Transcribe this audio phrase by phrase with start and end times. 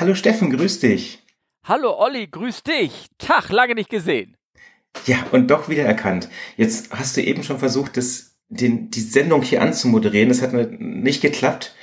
[0.00, 1.18] Hallo Steffen, grüß dich.
[1.62, 3.08] Hallo Olli, grüß dich.
[3.18, 4.34] Tag, lange nicht gesehen.
[5.04, 6.30] Ja, und doch wieder erkannt.
[6.56, 10.30] Jetzt hast du eben schon versucht, das, den, die Sendung hier anzumoderieren.
[10.30, 11.74] Das hat nicht geklappt,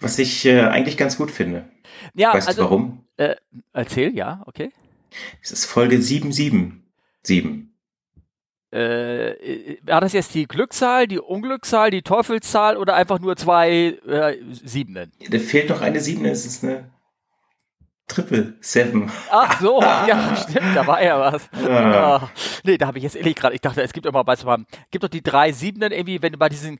[0.00, 1.68] was ich äh, eigentlich ganz gut finde.
[2.14, 3.04] Ja, weißt also, du warum?
[3.18, 3.36] Äh,
[3.74, 4.70] erzähl, ja, okay.
[5.42, 7.68] Es ist Folge 777.
[8.70, 14.38] Äh, war das jetzt die Glückszahl, die Unglückszahl, die Teufelszahl oder einfach nur zwei äh,
[14.64, 15.12] Siebenen?
[15.28, 16.95] Da fehlt noch eine Siebene, es ist eine
[18.08, 19.10] Triple Seven.
[19.30, 21.50] Ach so, ja, stimmt, da war ja was.
[21.60, 22.22] Ja.
[22.22, 22.28] Oh,
[22.62, 24.56] nee, da habe ich jetzt ehrlich gerade, ich dachte, es gibt immer, weißt du,
[24.92, 26.78] gibt doch die drei Siebenen irgendwie, wenn du bei diesen,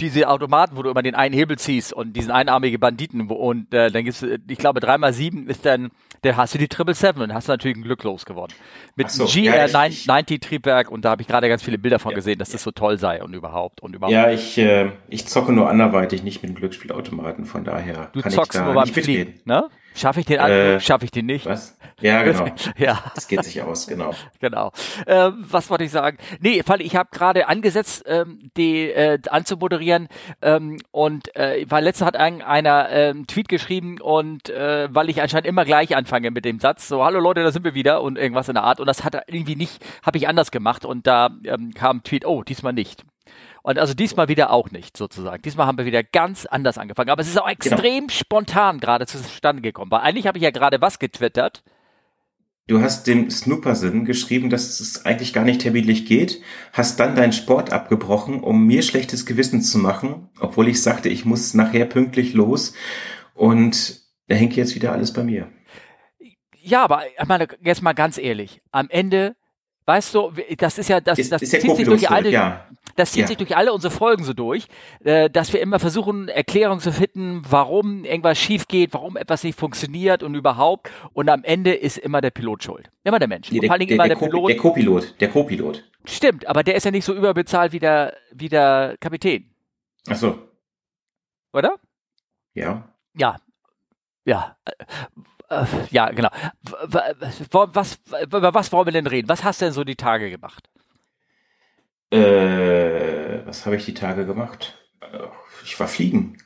[0.00, 3.90] diese Automaten, wo du immer den einen Hebel ziehst und diesen einarmigen Banditen und äh,
[3.92, 5.90] dann gibt's, ich glaube, dreimal sieben ist dann,
[6.22, 8.54] dann hast du die Triple Seven und hast du natürlich ein Glück losgeworden.
[8.96, 12.16] Mit so, GR90 ja, Triebwerk und da habe ich gerade ganz viele Bilder von ja,
[12.16, 14.12] gesehen, dass das so toll sei und überhaupt und überhaupt.
[14.12, 18.32] Ja, ich, äh, ich zocke nur anderweitig, nicht mit dem Glücksspielautomaten, von daher du kann
[18.32, 19.68] zockst ich da nur beim Fliegen ne?
[19.98, 20.58] Schaffe ich den Anflug?
[20.58, 21.46] Äh, Schaffe ich den nicht?
[21.46, 21.76] Was?
[22.00, 22.46] Ja, genau.
[22.76, 23.02] ja.
[23.14, 24.14] Das geht sich aus, genau.
[24.40, 24.72] genau.
[25.06, 26.18] Ähm, was wollte ich sagen?
[26.40, 30.08] Nee, weil ich habe gerade angesetzt, ähm, die äh, anzumoderieren
[30.40, 35.20] ähm, und äh, weil letztens hat ein, einer ähm, Tweet geschrieben und äh, weil ich
[35.20, 38.16] anscheinend immer gleich anfange mit dem Satz, so hallo Leute, da sind wir wieder und
[38.16, 41.30] irgendwas in der Art und das hat irgendwie nicht, habe ich anders gemacht und da
[41.44, 43.04] ähm, kam ein Tweet, oh, diesmal nicht.
[43.62, 45.42] Und also diesmal wieder auch nicht, sozusagen.
[45.42, 47.10] Diesmal haben wir wieder ganz anders angefangen.
[47.10, 47.52] Aber es ist auch genau.
[47.52, 48.12] extrem genau.
[48.12, 49.90] spontan gerade zustande gekommen.
[49.90, 51.62] Weil eigentlich habe ich ja gerade was getwittert.
[52.66, 56.42] Du hast dem Snoopersinn geschrieben, dass es eigentlich gar nicht terminlich geht,
[56.74, 61.24] hast dann deinen Sport abgebrochen, um mir schlechtes Gewissen zu machen, obwohl ich sagte, ich
[61.24, 62.74] muss nachher pünktlich los.
[63.32, 65.48] Und da hängt jetzt wieder alles bei mir.
[66.60, 69.34] Ja, aber ich meine, jetzt mal ganz ehrlich, am Ende
[69.88, 72.66] Weißt du, das ist ja, das, ist, das ist zieht sich durch alle, ja.
[72.98, 73.26] Das zieht ja.
[73.28, 74.66] sich durch alle unsere Folgen so durch,
[75.04, 79.58] äh, dass wir immer versuchen, Erklärungen zu finden, warum irgendwas schief geht, warum etwas nicht
[79.58, 80.90] funktioniert und überhaupt.
[81.12, 82.90] Und am Ende ist immer der Pilot schuld.
[83.04, 83.50] Immer der Mensch.
[83.50, 84.48] Nee, der, vor allem der, immer der, der Pilot.
[84.50, 85.84] Der Co-Pilot, der Co-Pilot.
[86.04, 89.50] Stimmt, aber der ist ja nicht so überbezahlt wie der, wie der Kapitän.
[90.08, 90.38] Ach so.
[91.52, 91.76] Oder?
[92.54, 92.88] Ja.
[93.14, 93.36] Ja.
[94.24, 94.56] Ja.
[95.48, 96.28] Äh, ja, genau.
[96.62, 99.28] Was, über was wollen wir denn reden?
[99.28, 100.68] Was hast du denn so die Tage gemacht?
[102.10, 104.78] Äh, was habe ich die Tage gemacht?
[105.64, 106.38] Ich war fliegen.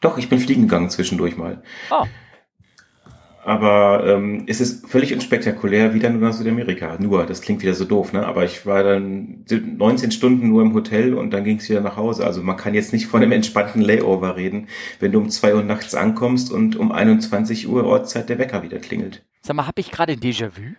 [0.00, 1.62] Doch, ich bin fliegen gegangen zwischendurch mal.
[1.90, 2.04] Oh.
[3.44, 6.96] Aber ähm, es ist völlig unspektakulär, wieder nur nach Südamerika.
[6.98, 8.26] Nur, das klingt wieder so doof, ne?
[8.26, 11.98] Aber ich war dann 19 Stunden nur im Hotel und dann ging es wieder nach
[11.98, 12.24] Hause.
[12.24, 15.62] Also man kann jetzt nicht von einem entspannten Layover reden, wenn du um zwei Uhr
[15.62, 19.22] nachts ankommst und um 21 Uhr Ortszeit der Wecker wieder klingelt.
[19.42, 20.74] Sag mal, habe ich gerade ein Déjà-vu?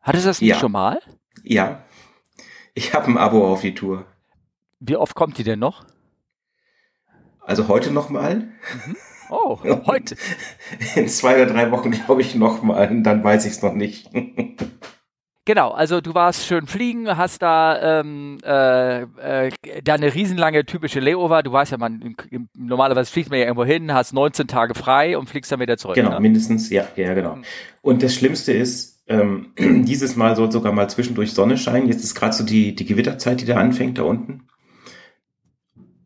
[0.00, 0.58] Hattest du das nicht ja.
[0.58, 1.00] schon mal?
[1.44, 1.84] Ja.
[2.74, 4.06] Ich habe ein Abo auf die Tour.
[4.78, 5.84] Wie oft kommt die denn noch?
[7.40, 8.48] Also heute nochmal.
[8.86, 8.96] Mhm.
[9.30, 10.16] Oh, heute.
[10.94, 14.10] In zwei oder drei Wochen glaube ich nochmal, dann weiß ich es noch nicht.
[15.46, 19.50] Genau, also du warst schön fliegen, hast da ähm, äh, äh,
[19.82, 21.42] da eine riesenlange typische Layover.
[21.42, 22.14] Du weißt ja, man
[22.56, 25.96] normalerweise fliegt man ja irgendwo hin, hast 19 Tage frei und fliegst dann wieder zurück.
[25.96, 26.20] Genau, ne?
[26.20, 27.36] mindestens, ja, ja, genau.
[27.36, 27.44] Mhm.
[27.80, 31.88] Und das Schlimmste ist, ähm, dieses Mal soll sogar mal zwischendurch Sonne scheinen.
[31.88, 34.48] Jetzt ist gerade so die, die Gewitterzeit, die da anfängt da unten.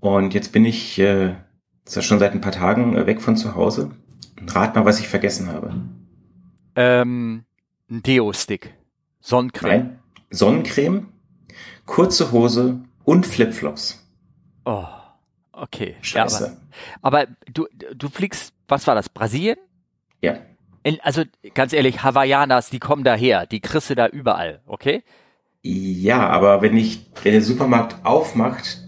[0.01, 1.35] Und jetzt bin ich äh,
[1.87, 3.91] ist schon seit ein paar Tagen äh, weg von zu Hause.
[4.49, 5.75] Rat mal, was ich vergessen habe.
[6.77, 7.45] Ähm,
[7.91, 8.75] ein Deo-Stick.
[9.21, 9.69] Sonnencreme.
[9.71, 9.99] Nein,
[10.31, 11.09] Sonnencreme,
[11.87, 14.05] kurze Hose und Flipflops.
[14.67, 14.85] Oh,
[15.53, 15.97] okay.
[16.03, 16.45] Scheiße.
[16.45, 16.57] Ja,
[17.01, 19.57] aber, aber, du, du fliegst, was war das, Brasilien?
[20.21, 20.37] Ja.
[20.85, 21.23] In, also
[21.55, 25.03] ganz ehrlich, Hawaiianas, die kommen daher, die kriegst du da überall, okay?
[25.63, 28.83] Ja, aber wenn ich, wenn der Supermarkt aufmacht,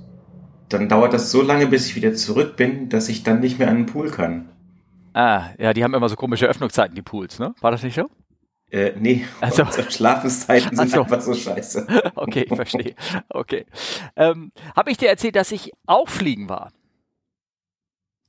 [0.68, 3.68] dann dauert das so lange, bis ich wieder zurück bin, dass ich dann nicht mehr
[3.68, 4.50] an den Pool kann.
[5.14, 7.54] Ah, ja, die haben immer so komische Öffnungszeiten, die Pools, ne?
[7.62, 8.10] War das nicht so?
[8.70, 11.86] Äh, nee, also, Schlafenszeiten sind also, einfach so scheiße.
[12.14, 12.94] Okay, ich verstehe.
[13.30, 13.64] Okay.
[14.16, 16.72] Ähm, Habe ich dir erzählt, dass ich auch fliegen war?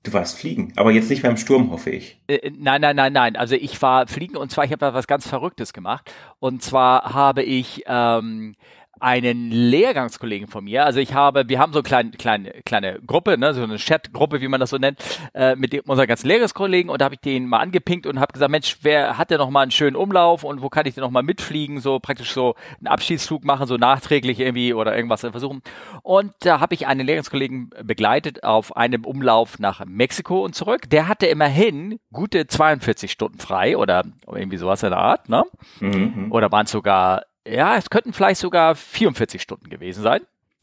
[0.03, 2.21] Du warst fliegen, aber jetzt nicht beim Sturm, hoffe ich.
[2.27, 3.35] Äh, äh nein, nein, nein, nein.
[3.35, 6.11] Also ich war fliegen und zwar, ich habe da was ganz Verrücktes gemacht.
[6.39, 8.55] Und zwar habe ich ähm,
[8.99, 13.37] einen Lehrgangskollegen von mir, also ich habe, wir haben so eine kleine, kleine, kleine Gruppe,
[13.37, 14.99] ne, so eine Chat-Gruppe, wie man das so nennt,
[15.33, 18.33] äh, mit dem, unseren ganzen Lehrgangskollegen und da habe ich den mal angepinkt und habe
[18.33, 21.03] gesagt, Mensch, wer hat denn noch mal einen schönen Umlauf und wo kann ich denn
[21.03, 25.61] noch mal mitfliegen, so praktisch so einen Abschiedsflug machen, so nachträglich irgendwie oder irgendwas versuchen.
[26.03, 30.89] Und da habe ich einen Lehrgangskollegen begleitet auf einem Umlauf nach Mexiko und zurück.
[30.89, 35.43] Der hatte immerhin gute 42 Stunden frei oder irgendwie sowas in der Art, ne?
[35.79, 36.31] Mhm.
[36.31, 40.21] Oder waren es sogar ja, es könnten vielleicht sogar 44 Stunden gewesen sein.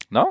[0.09, 0.27] Ne?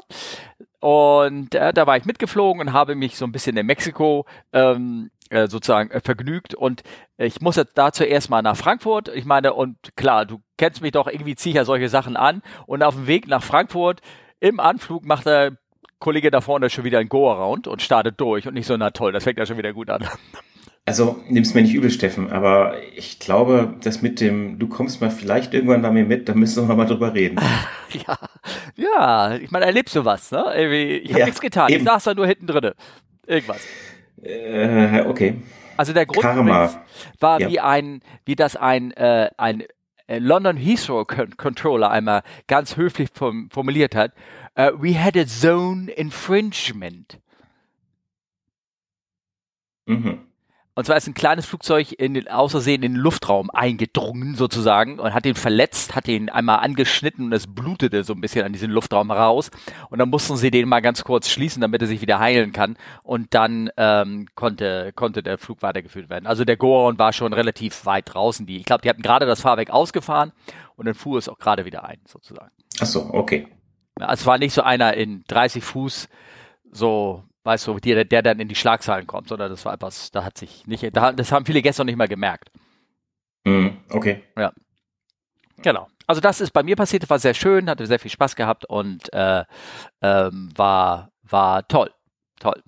[0.84, 5.10] und äh, da war ich mitgeflogen und habe mich so ein bisschen in Mexiko ähm,
[5.30, 6.82] äh, sozusagen äh, vergnügt und
[7.16, 9.08] ich muss jetzt dazu erstmal nach Frankfurt.
[9.08, 12.42] Ich meine, und klar, du kennst mich doch, irgendwie ziehe ich ja solche Sachen an
[12.66, 14.02] und auf dem Weg nach Frankfurt
[14.40, 15.56] im Anflug macht der
[16.00, 19.12] Kollege da vorne schon wieder ein Go-Around und startet durch und nicht so, na toll,
[19.12, 20.06] das fängt ja schon wieder gut an.
[20.86, 25.10] Also nimm's mir nicht übel, Steffen, aber ich glaube, das mit dem, du kommst mal
[25.10, 27.38] vielleicht irgendwann bei mir mit, da müssen wir mal drüber reden.
[28.06, 28.18] ja,
[28.76, 30.44] ja, ich meine, erlebst du was, ne?
[31.02, 31.80] Ich habe ja, nichts getan, eben.
[31.80, 32.74] ich saß da nur hinten drinne.
[33.26, 33.62] Irgendwas.
[34.22, 35.36] Äh, okay.
[35.78, 36.22] Also der Grund
[37.18, 37.48] war ja.
[37.48, 39.64] wie ein, wie das ein, äh, ein
[40.06, 44.12] äh, London Heathrow Controller einmal ganz höflich formuliert hat.
[44.56, 47.18] Uh, we had a zone infringement.
[49.86, 50.20] Mhm.
[50.76, 55.14] Und zwar ist ein kleines Flugzeug in den, außersehen in den Luftraum eingedrungen sozusagen und
[55.14, 58.72] hat ihn verletzt, hat ihn einmal angeschnitten und es blutete so ein bisschen an diesen
[58.72, 59.52] Luftraum raus.
[59.90, 62.76] Und dann mussten sie den mal ganz kurz schließen, damit er sich wieder heilen kann.
[63.04, 66.26] Und dann ähm, konnte, konnte der Flug weitergeführt werden.
[66.26, 68.44] Also der Goron war schon relativ weit draußen.
[68.44, 70.32] Die, ich glaube, die hatten gerade das Fahrwerk ausgefahren
[70.74, 72.50] und dann fuhr es auch gerade wieder ein sozusagen.
[72.80, 73.46] Ach so, okay.
[74.08, 76.08] Es war nicht so einer in 30 Fuß
[76.72, 80.24] so weißt du, der, der dann in die Schlagzeilen kommt, sondern das war etwas, da
[80.24, 82.50] hat sich nicht, da, das haben viele gestern nicht mal gemerkt.
[83.44, 84.22] Mhm, okay.
[84.36, 84.52] Ja.
[85.62, 85.88] Genau.
[86.06, 89.12] Also das ist bei mir passiert, war sehr schön, hatte sehr viel Spaß gehabt und
[89.12, 89.44] äh,
[90.02, 91.90] ähm, war, war toll.
[92.40, 92.62] Toll.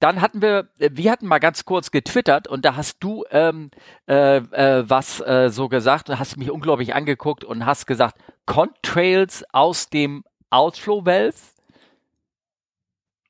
[0.00, 3.70] Dann hatten wir, wir hatten mal ganz kurz getwittert und da hast du ähm,
[4.08, 9.44] äh, äh, was äh, so gesagt und hast mich unglaublich angeguckt und hast gesagt, Contrails
[9.52, 11.53] aus dem Outflow Valve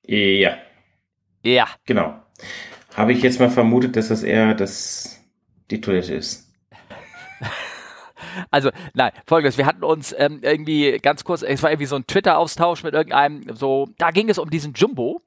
[0.06, 0.56] ja.
[1.42, 1.68] Ja.
[1.84, 2.14] Genau.
[2.94, 5.20] Habe ich jetzt mal vermutet, dass das eher das,
[5.70, 6.52] die Toilette ist.
[8.50, 12.06] Also, nein, folgendes, wir hatten uns ähm, irgendwie ganz kurz, es war irgendwie so ein
[12.06, 15.22] Twitter-Austausch mit irgendeinem, so, da ging es um diesen Jumbo,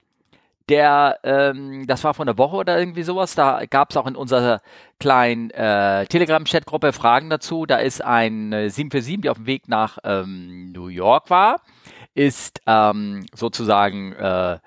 [0.67, 4.15] der, ähm, das war vor einer Woche oder irgendwie sowas, da gab es auch in
[4.15, 4.61] unserer
[4.99, 9.99] kleinen äh, Telegram-Chat-Gruppe Fragen dazu, da ist ein äh, 747, die auf dem Weg nach
[10.03, 11.61] ähm, New York war,
[12.17, 14.57] ist ähm, sozusagen äh,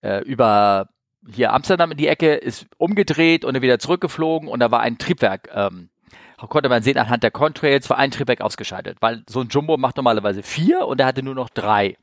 [0.00, 0.88] äh, über
[1.28, 4.96] hier Amsterdam in die Ecke, ist umgedreht und dann wieder zurückgeflogen und da war ein
[4.96, 5.50] Triebwerk.
[5.52, 5.90] Ähm,
[6.38, 9.96] konnte man sehen anhand der Contrails, war ein Triebwerk ausgeschaltet, weil so ein Jumbo macht
[9.96, 11.98] normalerweise vier und er hatte nur noch drei.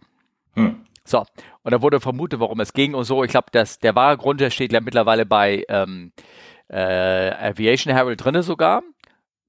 [0.53, 0.85] Hm.
[1.03, 1.25] So,
[1.63, 3.23] und da wurde vermutet, warum es ging und so.
[3.23, 6.11] Ich glaube, dass der wahre Grund, der steht ja mittlerweile bei ähm,
[6.67, 8.83] äh, Aviation Herald drinne sogar.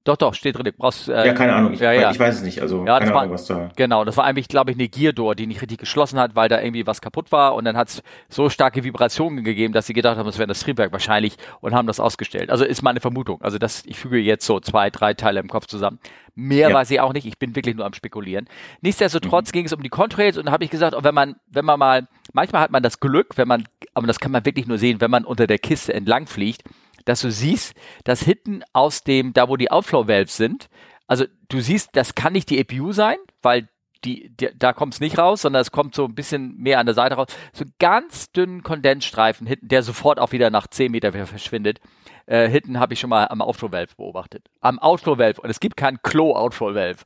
[0.09, 0.73] Doch, doch, steht drin.
[0.75, 1.71] Brauchst, äh, ja, keine Ahnung.
[1.71, 2.09] Ich, ja, ja.
[2.09, 2.63] ich weiß es nicht.
[2.63, 3.69] Also ja, keine Ahnung, war, was da.
[3.75, 6.59] Genau, das war eigentlich, glaube ich, eine Gear-Door, die nicht richtig geschlossen hat, weil da
[6.59, 7.53] irgendwie was kaputt war.
[7.53, 10.61] Und dann hat es so starke Vibrationen gegeben, dass sie gedacht haben, es wäre das
[10.61, 12.49] Triebwerk wahrscheinlich und haben das ausgestellt.
[12.49, 13.39] Also ist meine Vermutung.
[13.43, 15.99] Also das, ich füge jetzt so zwei, drei Teile im Kopf zusammen.
[16.33, 16.75] Mehr ja.
[16.75, 17.27] weiß ich auch nicht.
[17.27, 18.47] Ich bin wirklich nur am Spekulieren.
[18.81, 19.51] Nichtsdestotrotz mhm.
[19.51, 22.07] ging es um die Contrails und da habe ich gesagt, wenn man, wenn man mal,
[22.33, 25.11] manchmal hat man das Glück, wenn man, aber das kann man wirklich nur sehen, wenn
[25.11, 26.63] man unter der Kiste entlang fliegt
[27.09, 27.73] dass du siehst,
[28.03, 30.69] dass hinten aus dem, da wo die Outflow Valves sind,
[31.07, 33.67] also du siehst, das kann nicht die EPU sein, weil
[34.05, 36.85] die, die da kommt es nicht raus, sondern es kommt so ein bisschen mehr an
[36.85, 37.27] der Seite raus.
[37.51, 41.81] So ganz dünnen Kondensstreifen hinten, der sofort auch wieder nach 10 Meter wieder verschwindet.
[42.27, 44.45] Äh, hinten habe ich schon mal am Outflow Valve beobachtet.
[44.61, 45.41] Am Outflow Valve.
[45.41, 47.03] Und es gibt keinen Klo Outflow Valve.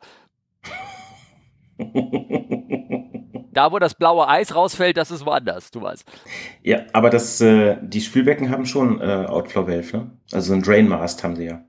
[3.53, 6.09] Da, wo das blaue Eis rausfällt, das ist woanders, du weißt.
[6.63, 10.11] Ja, aber das, äh, die Spülbecken haben schon äh, Outflow Valve, ne?
[10.31, 11.61] Also ein Drainmast haben sie ja.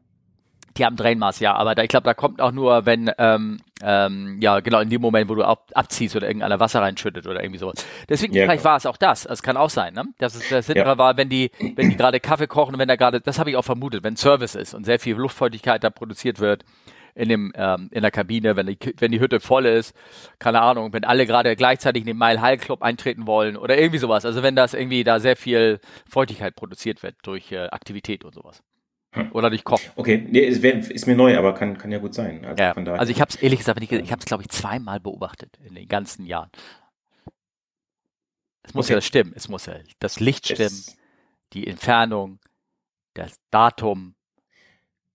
[0.76, 4.38] Die haben Drainmaß, ja, aber da, ich glaube, da kommt auch nur, wenn, ähm, ähm,
[4.40, 7.58] ja, genau, in dem Moment, wo du ab, abziehst oder irgendeiner Wasser reinschüttet oder irgendwie
[7.58, 7.86] sowas.
[8.08, 8.70] Deswegen, ja, vielleicht genau.
[8.70, 9.24] war es auch das.
[9.24, 10.04] Es kann auch sein, ne?
[10.18, 10.98] Dass es das hintere ja.
[10.98, 13.56] war, wenn die, wenn die gerade Kaffee kochen und wenn da gerade, das habe ich
[13.56, 16.64] auch vermutet, wenn Service ist und sehr viel Luftfeuchtigkeit da produziert wird,
[17.14, 19.94] in dem ähm, in der Kabine, wenn die wenn die Hütte voll ist,
[20.38, 23.98] keine Ahnung, wenn alle gerade gleichzeitig in den Mile High Club eintreten wollen oder irgendwie
[23.98, 24.24] sowas.
[24.24, 28.62] Also wenn das irgendwie da sehr viel Feuchtigkeit produziert wird durch äh, Aktivität und sowas.
[29.12, 29.30] Hm.
[29.32, 29.90] Oder durch Kochen.
[29.94, 32.44] Okay, nee, ist, ist, mir neu, aber kann, kann ja gut sein.
[32.44, 32.72] Also, ja.
[32.72, 35.76] also ich habe es ehrlich gesagt, ich, ich habe es glaube ich zweimal beobachtet in
[35.76, 36.50] den ganzen Jahren.
[38.64, 38.94] Es muss okay.
[38.94, 40.96] ja stimmen, es muss ja das Licht stimmen, es
[41.52, 42.40] die Entfernung,
[43.12, 44.16] das Datum,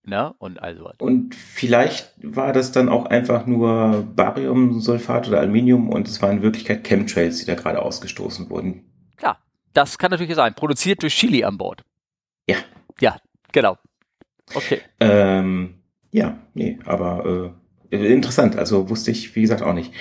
[0.04, 0.34] Ne?
[0.38, 0.90] Und also.
[0.98, 6.42] Und vielleicht war das dann auch einfach nur Bariumsulfat oder Aluminium und es waren in
[6.42, 8.84] Wirklichkeit Chemtrails, die da gerade ausgestoßen wurden.
[9.16, 9.38] Klar,
[9.74, 10.54] das kann natürlich sein.
[10.54, 11.82] Produziert durch Chili an Bord.
[12.48, 12.56] Ja.
[12.98, 13.16] Ja,
[13.52, 13.76] genau.
[14.54, 14.80] Okay.
[15.00, 15.74] Ähm,
[16.12, 17.54] ja, nee, aber
[17.90, 18.56] äh, interessant.
[18.56, 19.92] Also wusste ich, wie gesagt, auch nicht.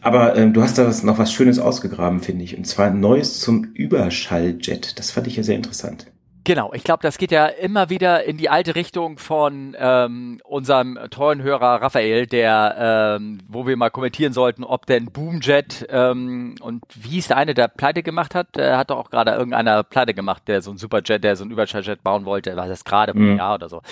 [0.00, 2.56] Aber ähm, du hast da noch was Schönes ausgegraben, finde ich.
[2.56, 4.98] Und zwar Neues zum Überschalljet.
[4.98, 6.12] Das fand ich ja sehr interessant.
[6.46, 10.96] Genau, ich glaube, das geht ja immer wieder in die alte Richtung von ähm, unserem
[11.10, 16.84] tollen Hörer Raphael, der, ähm, wo wir mal kommentieren sollten, ob denn Boomjet ähm, und
[16.94, 20.14] wie ist der eine, der Pleite gemacht hat, der hat doch auch gerade irgendeiner Pleite
[20.14, 23.38] gemacht, der so ein Superjet, der so ein Überschalljet bauen wollte, war das gerade mhm.
[23.38, 23.82] Jahr oder so.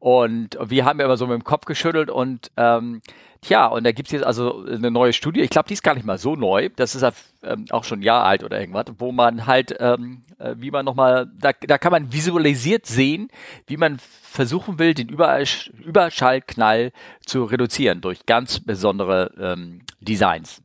[0.00, 3.02] Und wir haben ja immer so mit dem Kopf geschüttelt und ähm,
[3.42, 6.04] Tja, und da gibt's jetzt also eine neue Studie, ich glaube, die ist gar nicht
[6.04, 7.04] mal so neu, das ist
[7.42, 10.84] ähm, auch schon ein Jahr alt oder irgendwas, wo man halt, ähm, äh, wie man
[10.84, 13.28] nochmal, da, da kann man visualisiert sehen,
[13.66, 16.92] wie man versuchen will, den Überschallknall
[17.24, 20.62] zu reduzieren durch ganz besondere ähm, Designs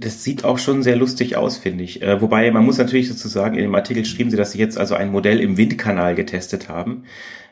[0.00, 2.02] das sieht auch schon sehr lustig aus, finde ich.
[2.02, 4.94] Äh, wobei man muss natürlich sozusagen, in dem Artikel schrieben sie, dass sie jetzt also
[4.94, 7.02] ein Modell im Windkanal getestet haben.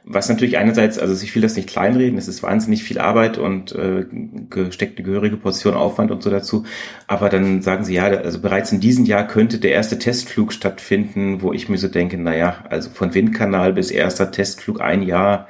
[0.08, 3.72] Was natürlich einerseits, also ich will das nicht kleinreden, es ist wahnsinnig viel Arbeit und
[3.72, 4.06] äh,
[4.48, 6.64] gesteckt eine gehörige Portion Aufwand und so dazu.
[7.08, 11.42] Aber dann sagen sie, ja, also bereits in diesem Jahr könnte der erste Testflug stattfinden,
[11.42, 15.48] wo ich mir so denke, naja, also von Windkanal bis erster Testflug ein Jahr.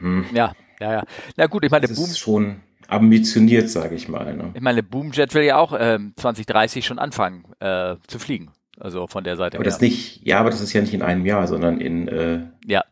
[0.00, 0.26] Hm.
[0.34, 1.02] Ja, ja, ja.
[1.36, 2.56] Na gut, ich meine, das Boom ist schon
[2.88, 4.34] ambitioniert, sage ich mal.
[4.34, 4.50] Ne?
[4.54, 8.50] Ich meine, Boomjet will ja auch ähm, 2030 schon anfangen äh, zu fliegen.
[8.78, 9.56] Also von der Seite.
[9.56, 9.70] Aber her.
[9.70, 12.84] das nicht, ja, aber das ist ja nicht in einem Jahr, sondern in äh, ja.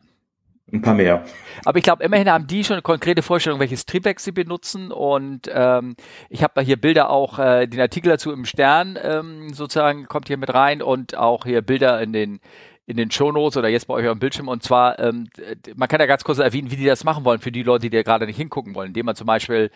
[0.75, 1.23] Ein paar mehr.
[1.63, 4.91] Aber ich glaube, immerhin haben die schon eine konkrete Vorstellung, welches Triebwerk sie benutzen.
[4.91, 5.95] Und ähm,
[6.29, 10.27] ich habe da hier Bilder auch, äh, den Artikel dazu im Stern ähm, sozusagen kommt
[10.27, 12.39] hier mit rein und auch hier Bilder in den
[12.87, 14.47] in den Shownotes oder jetzt bei euch am Bildschirm.
[14.47, 15.27] Und zwar, ähm,
[15.75, 17.89] man kann ja ganz kurz erwähnen, wie die das machen wollen für die Leute, die
[17.89, 19.71] da gerade nicht hingucken wollen, indem man zum Beispiel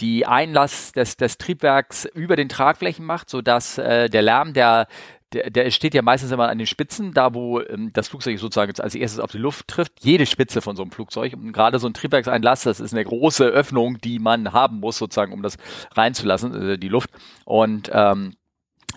[0.00, 4.86] die Einlass des, des Triebwerks über den Tragflächen macht, sodass äh, der Lärm, der
[5.34, 8.72] der, der steht ja meistens immer an den Spitzen, da wo ähm, das Flugzeug sozusagen
[8.80, 9.92] als erstes auf die Luft trifft.
[10.00, 13.44] Jede Spitze von so einem Flugzeug und gerade so ein Triebwerkseinlass, das ist eine große
[13.44, 15.56] Öffnung, die man haben muss sozusagen, um das
[15.94, 17.10] reinzulassen, äh, die Luft.
[17.44, 18.34] Und ähm,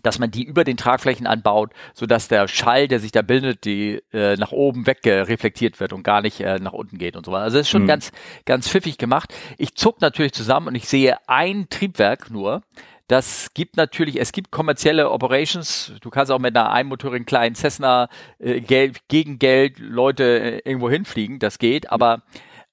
[0.03, 3.65] dass man die über den Tragflächen anbaut, so dass der Schall, der sich da bildet,
[3.65, 7.25] die äh, nach oben weg reflektiert wird und gar nicht äh, nach unten geht und
[7.25, 7.43] so weiter.
[7.45, 7.87] Also das ist schon mhm.
[7.87, 8.11] ganz,
[8.45, 9.33] ganz pfiffig gemacht.
[9.57, 12.61] Ich zuck natürlich zusammen und ich sehe ein Triebwerk nur.
[13.07, 15.93] Das gibt natürlich, es gibt kommerzielle Operations.
[16.01, 18.09] Du kannst auch mit einer einmotorigen kleinen Cessna
[18.39, 20.23] äh, Geld, gegen Geld Leute
[20.63, 21.39] äh, irgendwo hinfliegen.
[21.39, 22.23] Das geht, aber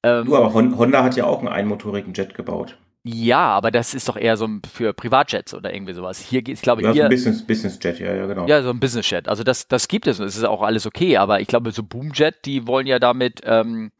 [0.02, 2.76] ähm, du, aber Honda hat ja auch einen einmotorigen Jet gebaut.
[3.06, 6.18] Ja, aber das ist doch eher so für Privatjets oder irgendwie sowas.
[6.18, 8.46] Hier geht es, glaube ich, ja, hier, so ein Business, Business Jet, ja, ja, genau.
[8.46, 9.28] Ja, so ein Business Jet.
[9.28, 11.18] Also das, das gibt es und es ist auch alles okay.
[11.18, 13.92] Aber ich glaube, so Boomjet, die wollen ja damit ähm,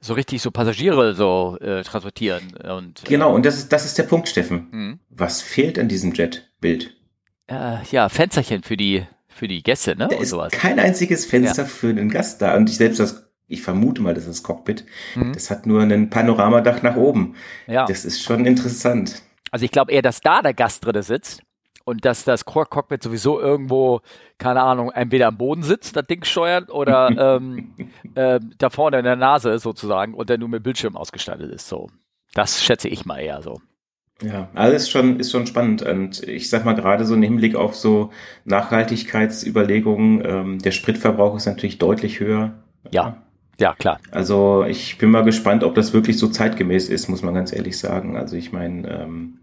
[0.00, 3.02] so richtig so Passagiere so äh, transportieren und.
[3.02, 3.34] Äh, genau.
[3.34, 4.68] Und das ist, das ist der Punkt, Steffen.
[4.70, 4.98] Mhm.
[5.10, 6.94] Was fehlt an diesem Jet-Bild?
[7.48, 10.06] Äh, ja, Fensterchen für die für die Gäste, ne?
[10.08, 10.52] Da ist sowas.
[10.52, 11.68] kein einziges Fenster ja.
[11.68, 12.54] für den Gast da.
[12.54, 14.84] Und ich selbst das ich vermute mal, das ist Cockpit.
[15.14, 15.32] Mhm.
[15.32, 17.34] Das hat nur ein Panoramadach nach oben.
[17.66, 17.84] Ja.
[17.86, 19.22] Das ist schon interessant.
[19.50, 21.42] Also ich glaube eher, dass da der Gast drin sitzt
[21.84, 24.00] und dass das Cockpit sowieso irgendwo,
[24.38, 27.74] keine Ahnung, entweder am Boden sitzt, das Ding steuert, oder ähm,
[28.14, 31.68] äh, da vorne in der Nase ist sozusagen und der nur mit Bildschirm ausgestattet ist.
[31.68, 31.90] So,
[32.34, 33.60] das schätze ich mal eher so.
[34.22, 35.82] Ja, alles schon, ist schon spannend.
[35.82, 38.10] Und ich sag mal gerade so im Hinblick auf so
[38.44, 42.52] Nachhaltigkeitsüberlegungen, ähm, der Spritverbrauch ist natürlich deutlich höher.
[42.90, 43.22] Ja.
[43.62, 44.00] Ja, klar.
[44.10, 47.78] Also ich bin mal gespannt, ob das wirklich so zeitgemäß ist, muss man ganz ehrlich
[47.78, 48.16] sagen.
[48.16, 49.38] Also ich meine, ähm,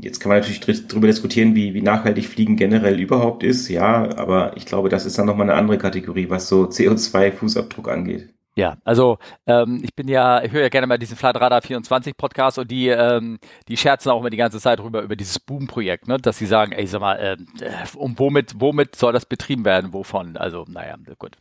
[0.00, 4.56] jetzt kann man natürlich darüber diskutieren, wie, wie nachhaltig Fliegen generell überhaupt ist, ja, aber
[4.56, 8.28] ich glaube, das ist dann nochmal eine andere Kategorie, was so CO2-Fußabdruck angeht.
[8.56, 12.56] Ja, also ähm, ich bin ja, ich höre ja gerne mal diesen Flightradar 24 Podcast
[12.58, 16.18] und die, ähm, die scherzen auch immer die ganze Zeit rüber über dieses Boom-Projekt, ne?
[16.18, 19.92] dass sie sagen, ey, sag mal, ähm, äh, und womit, womit soll das betrieben werden?
[19.92, 20.36] Wovon?
[20.36, 21.36] Also, naja, gut.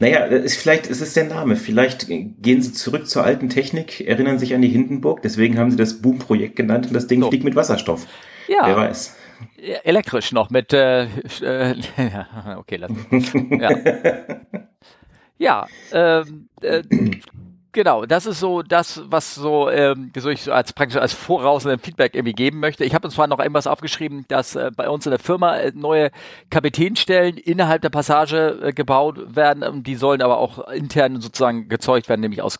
[0.00, 1.56] Naja, ist vielleicht ist es der Name.
[1.56, 5.78] Vielleicht gehen sie zurück zur alten Technik, erinnern sich an die Hindenburg, deswegen haben sie
[5.78, 7.30] das Boom-Projekt genannt und das Ding so.
[7.30, 8.06] fliegt mit Wasserstoff.
[8.48, 8.66] Ja.
[8.66, 9.16] Wer weiß.
[9.82, 11.04] Elektrisch noch mit, äh,
[11.40, 11.74] äh,
[12.56, 13.32] okay, lass mich.
[13.32, 13.70] Ja.
[15.38, 16.82] Ja, ähm, äh,
[17.72, 21.80] genau, das ist so das, was so, ähm, so ich so als praktisch als vorausenden
[21.80, 22.84] Feedback irgendwie geben möchte.
[22.84, 25.72] Ich habe uns zwar noch irgendwas aufgeschrieben, dass äh, bei uns in der Firma äh,
[25.74, 26.10] neue
[26.50, 29.82] Kapitänstellen innerhalb der Passage äh, gebaut werden.
[29.82, 32.58] Die sollen aber auch intern sozusagen gezeugt werden, nämlich aus,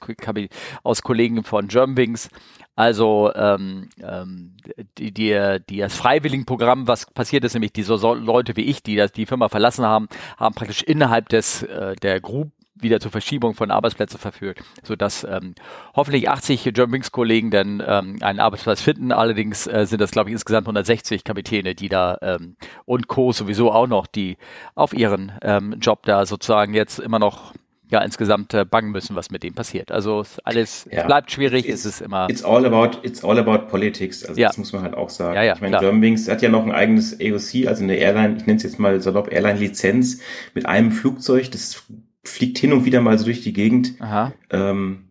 [0.82, 2.28] aus Kollegen von Germanwings.
[2.76, 4.56] Also ähm, ähm,
[4.98, 8.96] die, die, die das Freiwilligenprogramm, was passiert ist, nämlich diese so Leute wie ich, die
[8.96, 12.50] das die Firma verlassen haben, haben praktisch innerhalb des äh, der Group
[12.84, 15.56] wieder zur Verschiebung von Arbeitsplätzen verführt, sodass ähm,
[15.96, 19.10] hoffentlich 80 Germanwings-Kollegen dann ähm, einen Arbeitsplatz finden.
[19.10, 23.32] Allerdings äh, sind das, glaube ich, insgesamt 160 Kapitäne, die da ähm, und Co.
[23.32, 24.36] sowieso auch noch, die
[24.76, 27.52] auf ihren ähm, Job da sozusagen jetzt immer noch
[27.90, 29.92] ja insgesamt äh, bangen müssen, was mit dem passiert.
[29.92, 31.06] Also alles ja.
[31.06, 32.28] bleibt schwierig, it's, es ist immer.
[32.28, 34.24] It's all about, it's all about politics.
[34.24, 34.48] Also ja.
[34.48, 35.34] das muss man halt auch sagen.
[35.34, 38.46] Ja, ja, ich meine, Germanwings hat ja noch ein eigenes AOC, also eine Airline, ich
[38.46, 40.20] nenne es jetzt mal salopp Airline-Lizenz
[40.54, 41.84] mit einem Flugzeug, das
[42.24, 43.94] fliegt hin und wieder mal so durch die Gegend.
[44.00, 44.32] Aha.
[44.50, 45.10] Ähm,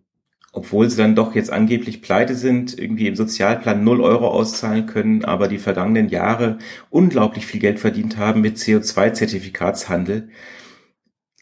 [0.56, 5.26] obwohl sie dann doch jetzt angeblich pleite sind, irgendwie im Sozialplan 0 Euro auszahlen können,
[5.26, 6.60] aber die vergangenen Jahre
[6.92, 10.30] unglaublich viel Geld verdient haben mit CO2-Zertifikatshandel.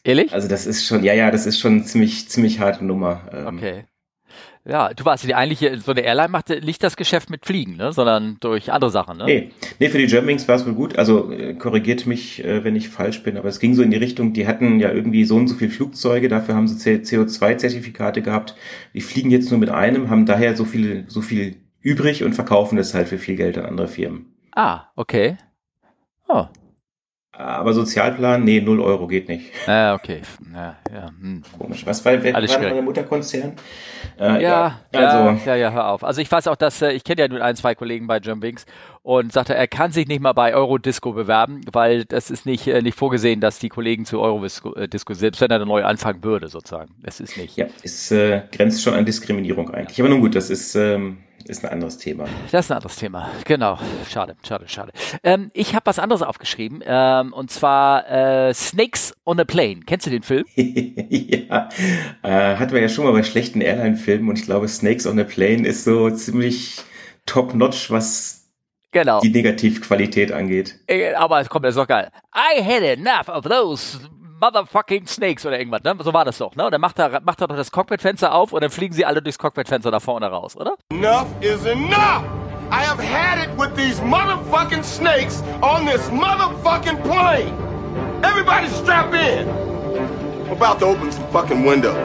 [0.02, 0.32] Ehrlich?
[0.32, 3.28] Also das ist schon, ja, ja, das ist schon ziemlich, ziemlich harte Nummer.
[3.32, 3.58] Ähm.
[3.58, 3.84] Okay.
[4.64, 7.92] Ja, du warst die eigentliche, so eine Airline macht nicht das Geschäft mit Fliegen, ne,
[7.92, 9.24] sondern durch andere Sachen, ne?
[9.24, 9.50] Nee,
[9.80, 10.96] nee für die Germanwings war es wohl gut.
[10.98, 13.96] Also äh, korrigiert mich, äh, wenn ich falsch bin, aber es ging so in die
[13.96, 18.54] Richtung, die hatten ja irgendwie so und so viel Flugzeuge, dafür haben sie CO2-Zertifikate gehabt.
[18.94, 22.76] Die fliegen jetzt nur mit einem, haben daher so viel, so viel übrig und verkaufen
[22.76, 24.26] das halt für viel Geld an andere Firmen.
[24.54, 25.38] Ah, okay.
[26.28, 26.46] Oh,
[27.34, 29.46] aber Sozialplan, nee, 0 Euro geht nicht.
[29.66, 30.20] Ah, okay.
[30.52, 31.06] Ja, ja.
[31.18, 31.42] Hm.
[31.58, 31.86] Komisch.
[31.86, 33.54] Was war, wer Alles war der Mutterkonzern?
[34.20, 35.40] Äh, ja, ja, also.
[35.46, 36.04] ja, ja, hör auf.
[36.04, 38.66] Also ich weiß auch, dass, äh, ich kenne ja nur ein, zwei Kollegen bei Jumpwings
[39.02, 42.82] und sagte, er kann sich nicht mal bei Eurodisco bewerben, weil das ist nicht, äh,
[42.82, 46.48] nicht vorgesehen, dass die Kollegen zu Eurodisco, äh, selbst wenn er da neu anfangen würde,
[46.48, 46.94] sozusagen.
[47.02, 47.56] Das ist nicht.
[47.56, 49.98] Ja, es äh, grenzt schon an Diskriminierung eigentlich.
[49.98, 52.26] Aber nun gut, das ist, ähm, ist ein anderes Thema.
[52.50, 53.78] Das ist ein anderes Thema, genau.
[54.08, 54.92] Schade, schade, schade.
[55.22, 59.80] Ähm, ich habe was anderes aufgeschrieben, ähm, und zwar äh, Snakes on a Plane.
[59.86, 60.44] Kennst du den Film?
[60.56, 61.68] ja,
[62.22, 65.24] äh, hatten wir ja schon mal bei schlechten Airline-Filmen und ich glaube, Snakes on a
[65.24, 66.82] Plane ist so ziemlich
[67.26, 68.50] top-notch, was
[68.90, 69.20] genau.
[69.20, 70.78] die Negativqualität angeht.
[70.86, 72.10] Äh, aber es kommt ja so geil.
[72.34, 73.98] I had enough of those
[74.42, 75.94] motherfucking snakes oder irgendwas, ne?
[76.00, 76.66] So war das doch, ne?
[76.66, 79.22] Und dann macht er, macht er doch das Cockpitfenster auf und dann fliegen sie alle
[79.22, 80.74] durchs Cockpitfenster da vorne raus, oder?
[80.90, 82.24] Enough is enough!
[82.70, 87.52] I have had it with these motherfucking snakes on this motherfucking plane!
[88.22, 89.48] Everybody strap in!
[90.48, 91.96] I'm about to open some fucking windows.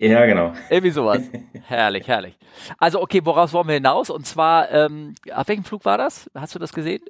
[0.00, 0.52] Ja, genau.
[0.70, 1.22] Irgendwie sowas.
[1.66, 2.38] herrlich, herrlich.
[2.78, 4.10] Also, okay, woraus wollen wir hinaus?
[4.10, 6.30] Und zwar, ähm, auf welchem Flug war das?
[6.34, 7.02] Hast du das gesehen?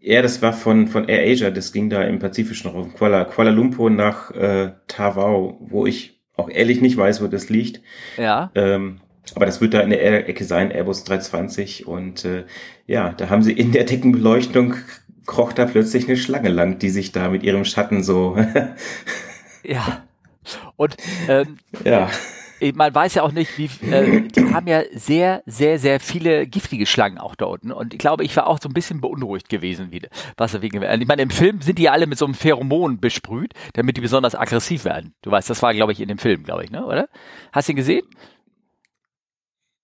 [0.00, 3.50] Ja, das war von, von Air Asia, das ging da im Pazifischen Raum, Kuala, Kuala
[3.50, 7.82] Lumpur nach äh, Tawau, wo ich auch ehrlich nicht weiß, wo das liegt.
[8.16, 8.50] Ja.
[8.54, 9.00] Ähm,
[9.34, 11.86] aber das wird da in der Ecke sein, Airbus 320.
[11.86, 12.44] Und äh,
[12.86, 14.76] ja, da haben sie in der Deckenbeleuchtung
[15.26, 18.36] kroch da plötzlich eine Schlange lang, die sich da mit ihrem Schatten so.
[19.64, 20.04] ja.
[20.76, 20.96] Und
[21.28, 22.08] ähm, ja
[22.74, 26.86] man weiß ja auch nicht, wie, äh, die haben ja sehr, sehr, sehr viele giftige
[26.86, 27.72] Schlangen auch da unten.
[27.72, 30.08] Und ich glaube, ich war auch so ein bisschen beunruhigt gewesen wieder.
[30.36, 33.54] Was wegen, ich meine, im Film sind die ja alle mit so einem Pheromon besprüht,
[33.74, 35.14] damit die besonders aggressiv werden.
[35.22, 36.84] Du weißt, das war, glaube ich, in dem Film, glaube ich, ne?
[36.84, 37.08] Oder?
[37.52, 38.06] Hast du ihn gesehen?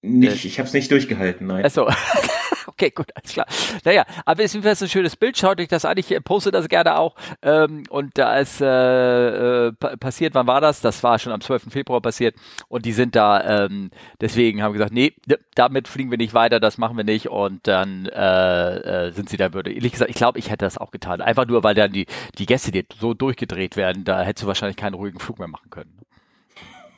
[0.03, 1.65] Nicht, ich habe es nicht durchgehalten, nein.
[1.65, 1.89] Achso.
[2.75, 3.47] okay, gut, alles klar.
[3.85, 5.39] Naja, aber es ist ein schönes Bild.
[5.39, 5.97] Schaut euch das an.
[5.97, 7.15] Ich poste das gerne auch.
[7.43, 10.81] Ähm, und da ist äh, äh, passiert, wann war das?
[10.81, 11.71] Das war schon am 12.
[11.71, 12.35] Februar passiert.
[12.69, 15.15] Und die sind da, ähm, deswegen haben gesagt, nee,
[15.55, 17.29] damit fliegen wir nicht weiter, das machen wir nicht.
[17.29, 19.73] Und dann äh, äh, sind sie da würde.
[19.73, 21.21] Ehrlich gesagt, ich glaube, ich hätte das auch getan.
[21.21, 22.07] Einfach nur, weil dann die,
[22.39, 25.71] die Gäste, die so durchgedreht werden, da hättest du wahrscheinlich keinen ruhigen Flug mehr machen
[25.71, 26.01] können.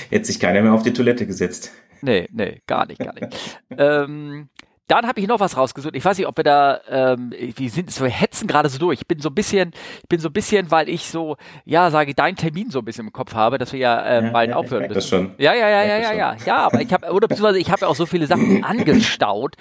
[0.10, 1.72] Hätte sich keiner mehr auf die Toilette gesetzt.
[2.02, 3.60] Nee, nee, gar nicht, gar nicht.
[3.78, 4.50] ähm,
[4.92, 5.96] dann habe ich noch was rausgesucht.
[5.96, 9.00] Ich weiß nicht, ob wir da, ähm, wir sind, wir hetzen gerade so durch.
[9.00, 9.72] Ich bin so ein bisschen,
[10.04, 13.06] ich bin so ein bisschen, weil ich so, ja, sage, deinen Termin so ein bisschen
[13.06, 14.94] im Kopf habe, dass wir ja, äh, ja bald ja, aufhören müssen.
[14.96, 15.36] Das schon.
[15.38, 16.56] Ja, ja, ja, ja, ja, ja, ja.
[16.58, 19.56] Aber ich habe, oder beziehungsweise ich habe ja auch so viele Sachen angestaut.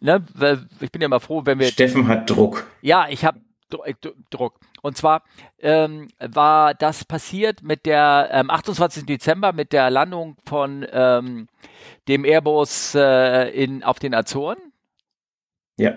[0.00, 0.24] Ne?
[0.80, 1.66] Ich bin ja immer froh, wenn wir.
[1.66, 2.66] Steffen hat Druck.
[2.80, 3.38] Ja, ich habe
[3.84, 3.92] äh,
[4.30, 4.54] Druck.
[4.82, 5.22] Und zwar
[5.58, 9.06] ähm, war das passiert mit der ähm, 28.
[9.06, 11.48] Dezember mit der Landung von ähm,
[12.08, 14.58] dem Airbus äh, in, auf den Azoren.
[15.76, 15.94] Ja.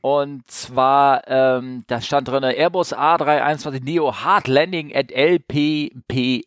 [0.00, 6.44] Und zwar, ähm, da stand drin, Airbus A321 Neo Hard Landing at LPPD.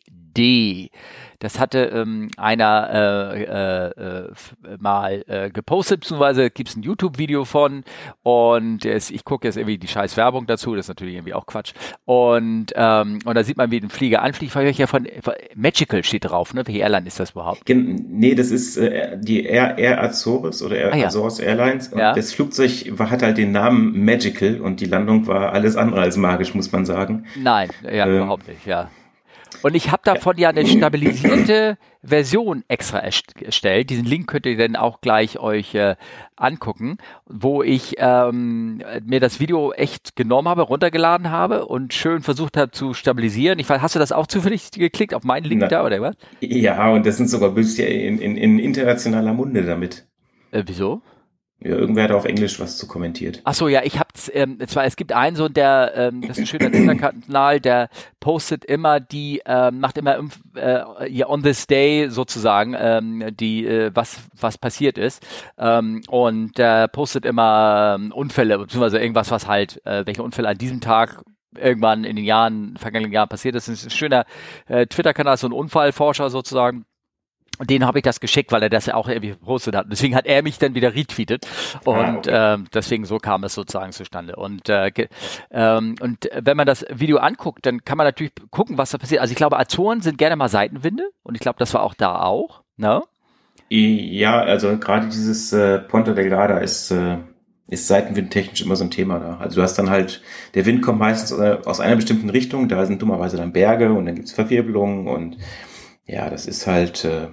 [1.40, 4.32] Das hatte ähm, einer äh, äh, äh,
[4.80, 7.84] mal äh, gepostet, beziehungsweise gibt es ein YouTube-Video von
[8.24, 11.46] und es, ich gucke jetzt irgendwie die scheiß Werbung dazu, das ist natürlich irgendwie auch
[11.46, 11.74] Quatsch.
[12.04, 14.56] Und, ähm, und da sieht man, wie ein Flieger anfliegt.
[14.56, 16.66] Ich ja von, von Magical steht drauf, ne?
[16.66, 17.62] Welche Airline ist das überhaupt?
[17.68, 21.06] Nee, das ist äh, die Air, Air Azores oder Air ah, ja.
[21.06, 21.88] Azores Airlines.
[21.88, 22.14] Und ja.
[22.14, 26.16] das Flugzeug war, hat halt den Namen Magical und die Landung war alles andere als
[26.16, 27.26] magisch, muss man sagen.
[27.36, 28.90] Nein, ja, ähm, überhaupt nicht, ja.
[29.62, 33.90] Und ich habe davon ja eine stabilisierte Version extra erstellt.
[33.90, 35.96] Diesen Link könnt ihr dann auch gleich euch äh,
[36.36, 42.56] angucken, wo ich ähm, mir das Video echt genommen habe, runtergeladen habe und schön versucht
[42.56, 43.58] habe zu stabilisieren.
[43.58, 46.16] Ich weiß, hast du das auch zufällig geklickt auf meinen Link Na, da oder was?
[46.40, 50.06] Ja, und das sind sogar bist ja in, in, in internationaler Munde damit.
[50.52, 51.02] Äh, wieso?
[51.60, 53.40] Ja, irgendwer hat auf Englisch was zu kommentiert.
[53.42, 56.44] Ach so, ja, ich hab's, ähm, zwar, es gibt einen so, der, ähm, das ist
[56.44, 57.88] ein schöner Twitter-Kanal, der
[58.20, 60.20] postet immer die, ähm, macht immer
[60.54, 65.26] äh, ja, on this day sozusagen, ähm, die, äh, was, was passiert ist.
[65.58, 70.58] Ähm, und der postet immer ähm, Unfälle, beziehungsweise irgendwas, was halt, äh, welche Unfälle an
[70.58, 71.24] diesem Tag
[71.56, 73.66] irgendwann in den Jahren, vergangenen Jahren passiert ist.
[73.66, 74.26] Das ist ein schöner
[74.68, 76.84] äh, Twitter-Kanal, so ein Unfallforscher sozusagen.
[77.58, 79.86] Und den habe ich das geschickt, weil er das ja auch irgendwie gepostet hat.
[79.90, 81.46] Deswegen hat er mich dann wieder retweetet.
[81.84, 82.54] Und ah, okay.
[82.54, 84.36] äh, deswegen so kam es sozusagen zustande.
[84.36, 84.90] Und, äh,
[85.50, 89.20] ähm, und wenn man das Video anguckt, dann kann man natürlich gucken, was da passiert.
[89.20, 91.10] Also ich glaube, Azoren sind gerne mal Seitenwinde.
[91.22, 92.62] Und ich glaube, das war auch da auch.
[92.76, 93.02] Ne?
[93.70, 97.18] Ja, also gerade dieses äh, Ponta Delgada ist, äh,
[97.68, 99.36] ist seitenwindtechnisch immer so ein Thema da.
[99.38, 100.22] Also du hast dann halt,
[100.54, 104.06] der Wind kommt meistens äh, aus einer bestimmten Richtung, da sind dummerweise dann Berge und
[104.06, 105.36] dann gibt's Verwirbelungen und
[106.06, 107.28] ja, das ist halt, äh,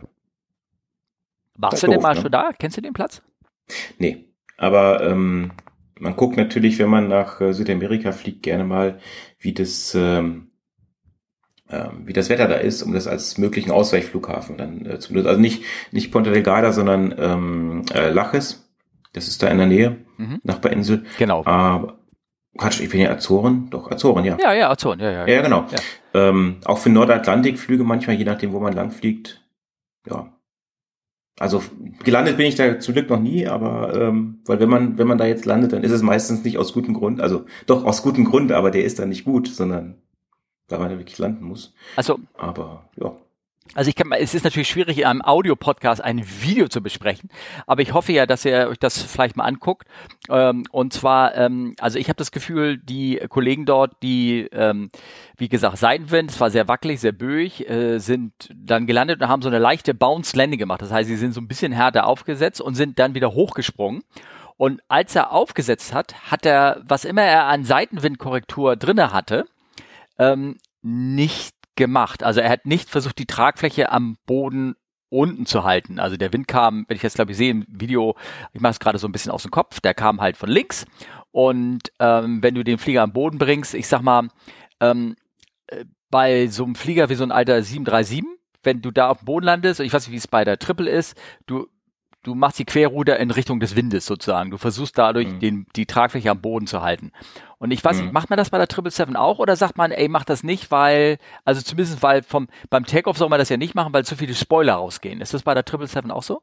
[1.55, 2.21] warst du denn mal ne?
[2.21, 2.51] schon da?
[2.57, 3.21] Kennst du den Platz?
[3.97, 5.51] Nee, aber ähm,
[5.99, 8.99] man guckt natürlich, wenn man nach äh, Südamerika fliegt, gerne mal,
[9.39, 10.51] wie das, ähm,
[11.69, 15.29] äh, wie das Wetter da ist, um das als möglichen Ausweichflughafen dann äh, zu benutzen.
[15.29, 18.61] Also nicht, nicht Ponta Delgada, sondern ähm, äh, Laches.
[19.13, 20.41] Das ist da in der Nähe, mhm.
[20.43, 21.05] Nachbarinsel.
[21.17, 21.45] Genau.
[21.45, 21.99] Aber
[22.57, 24.37] Quatsch, ich bin ja Azoren, doch Azoren, ja.
[24.41, 25.27] Ja, ja, Azoren, ja, ja.
[25.27, 25.65] Ja, genau.
[25.71, 26.29] Ja.
[26.29, 29.41] Ähm, auch für Nordatlantikflüge manchmal, je nachdem, wo man lang fliegt.
[30.05, 30.34] Ja,
[31.37, 31.61] also
[32.03, 35.17] gelandet bin ich da zum Glück noch nie, aber ähm, weil wenn man wenn man
[35.17, 38.25] da jetzt landet, dann ist es meistens nicht aus gutem Grund, also doch aus gutem
[38.25, 39.95] Grund, aber der ist dann nicht gut, sondern
[40.69, 41.73] weil man da wirklich landen muss.
[41.95, 43.15] Also, aber ja.
[43.73, 47.29] Also ich kann, es ist natürlich schwierig, in einem Audio-Podcast ein Video zu besprechen,
[47.65, 49.87] aber ich hoffe ja, dass ihr euch das vielleicht mal anguckt.
[50.29, 54.91] Ähm, und zwar, ähm, also ich habe das Gefühl, die Kollegen dort, die, ähm,
[55.37, 59.41] wie gesagt, Seitenwind, es war sehr wackelig, sehr böig, äh, sind dann gelandet und haben
[59.41, 60.83] so eine leichte Bounce-Landing gemacht.
[60.83, 64.03] Das heißt, sie sind so ein bisschen härter aufgesetzt und sind dann wieder hochgesprungen.
[64.57, 69.45] Und als er aufgesetzt hat, hat er, was immer er an Seitenwindkorrektur drinne hatte,
[70.17, 72.23] ähm, nicht gemacht.
[72.23, 74.75] Also er hat nicht versucht, die Tragfläche am Boden
[75.09, 75.99] unten zu halten.
[75.99, 78.15] Also der Wind kam, wenn ich jetzt glaube ich sehe im Video,
[78.53, 80.85] ich mache es gerade so ein bisschen aus dem Kopf, der kam halt von links.
[81.31, 84.29] Und ähm, wenn du den Flieger am Boden bringst, ich sag mal,
[84.79, 85.15] ähm,
[85.67, 88.23] äh, bei so einem Flieger wie so ein alter 737,
[88.63, 90.89] wenn du da auf dem Boden landest, ich weiß nicht, wie es bei der Triple
[90.89, 91.67] ist, du
[92.25, 94.49] du machst die Querruder in Richtung des Windes sozusagen.
[94.49, 95.39] Du versuchst dadurch mhm.
[95.39, 97.11] den, die Tragfläche am Boden zu halten.
[97.59, 98.13] Und ich weiß nicht, mhm.
[98.13, 101.17] macht man das bei der 777 auch oder sagt man, ey, mach das nicht, weil,
[101.45, 104.33] also zumindest weil vom, beim Takeoff soll man das ja nicht machen, weil zu viele
[104.33, 105.21] Spoiler rausgehen.
[105.21, 106.41] Ist das bei der 777 auch so?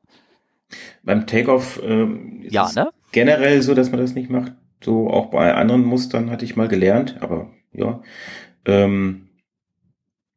[1.03, 2.90] Beim Takeoff ähm, ist ja, es ne?
[3.11, 4.53] generell so, dass man das nicht macht.
[4.83, 8.01] So auch bei anderen Mustern hatte ich mal gelernt, aber ja.
[8.64, 9.29] Ähm,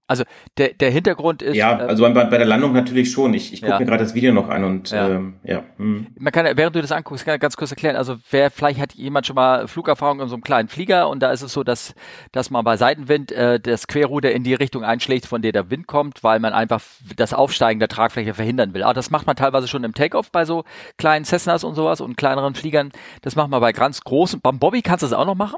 [0.07, 0.23] also
[0.57, 1.55] der, der Hintergrund ist.
[1.55, 3.33] Ja, ähm, also bei, bei der Landung natürlich schon.
[3.33, 3.79] Ich, ich gucke ja.
[3.79, 5.09] mir gerade das Video noch an und ja.
[5.09, 5.63] Ähm, ja.
[5.77, 6.07] Hm.
[6.17, 7.95] Man kann, während du das anguckst, kann ich ganz kurz erklären.
[7.95, 11.31] Also wer vielleicht hat jemand schon mal Flugerfahrung in so einem kleinen Flieger und da
[11.31, 11.95] ist es so, dass
[12.31, 15.87] dass man bei Seitenwind äh, das Querruder in die Richtung einschlägt, von der der Wind
[15.87, 16.81] kommt, weil man einfach
[17.15, 18.83] das Aufsteigen der Tragfläche verhindern will.
[18.83, 20.63] Aber das macht man teilweise schon im Takeoff bei so
[20.97, 22.91] kleinen Cessnas und sowas und kleineren Fliegern.
[23.21, 24.41] Das macht man bei ganz großen.
[24.41, 25.57] Beim Bobby kannst du das auch noch machen.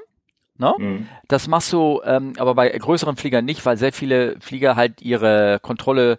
[0.58, 0.74] Ne?
[0.78, 1.08] Mhm.
[1.28, 5.60] Das machst du ähm, aber bei größeren Fliegern nicht, weil sehr viele Flieger halt ihre
[5.62, 6.18] Kontrolle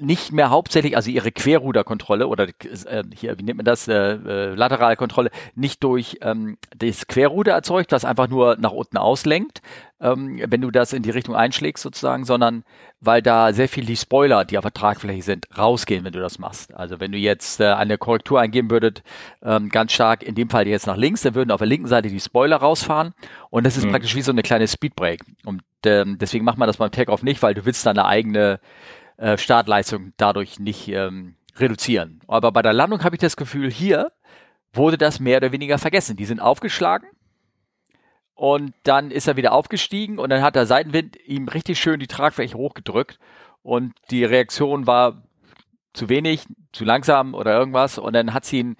[0.00, 4.54] nicht mehr hauptsächlich, also ihre Querruderkontrolle oder äh, hier, wie nennt man das, äh, äh,
[4.54, 9.62] Lateralkontrolle, nicht durch ähm, das Querruder erzeugt, was einfach nur nach unten auslenkt,
[10.00, 12.64] ähm, wenn du das in die Richtung einschlägst sozusagen, sondern
[13.00, 16.38] weil da sehr viel die Spoiler, die auf der Tragfläche sind, rausgehen, wenn du das
[16.38, 16.74] machst.
[16.74, 19.02] Also wenn du jetzt äh, eine Korrektur eingeben würdet,
[19.42, 22.08] ähm, ganz stark, in dem Fall jetzt nach links, dann würden auf der linken Seite
[22.08, 23.14] die Spoiler rausfahren
[23.48, 23.92] und das ist mhm.
[23.92, 25.22] praktisch wie so eine kleine Speedbreak.
[25.46, 28.60] Und ähm, deswegen macht man das beim Takeoff nicht, weil du willst deine eigene
[29.20, 32.20] äh, Startleistung dadurch nicht ähm, reduzieren.
[32.26, 34.12] Aber bei der Landung habe ich das Gefühl, hier
[34.72, 36.16] wurde das mehr oder weniger vergessen.
[36.16, 37.08] Die sind aufgeschlagen
[38.34, 42.06] und dann ist er wieder aufgestiegen und dann hat der Seitenwind ihm richtig schön die
[42.06, 43.18] Tragfläche hochgedrückt
[43.62, 45.22] und die Reaktion war
[45.92, 48.76] zu wenig, zu langsam oder irgendwas und dann hat sie ihn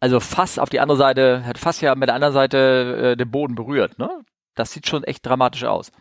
[0.00, 3.30] also fast auf die andere Seite, hat fast ja mit der anderen Seite äh, den
[3.30, 3.98] Boden berührt.
[3.98, 4.08] Ne?
[4.54, 5.92] Das sieht schon echt dramatisch aus.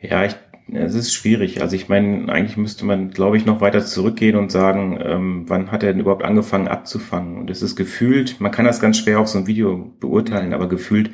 [0.00, 0.36] Ja, ich
[0.72, 1.60] es ist schwierig.
[1.62, 5.70] Also ich meine, eigentlich müsste man, glaube ich, noch weiter zurückgehen und sagen, ähm, wann
[5.70, 7.38] hat er denn überhaupt angefangen abzufangen?
[7.38, 10.68] Und es ist gefühlt, man kann das ganz schwer auf so ein Video beurteilen, aber
[10.68, 11.10] gefühlt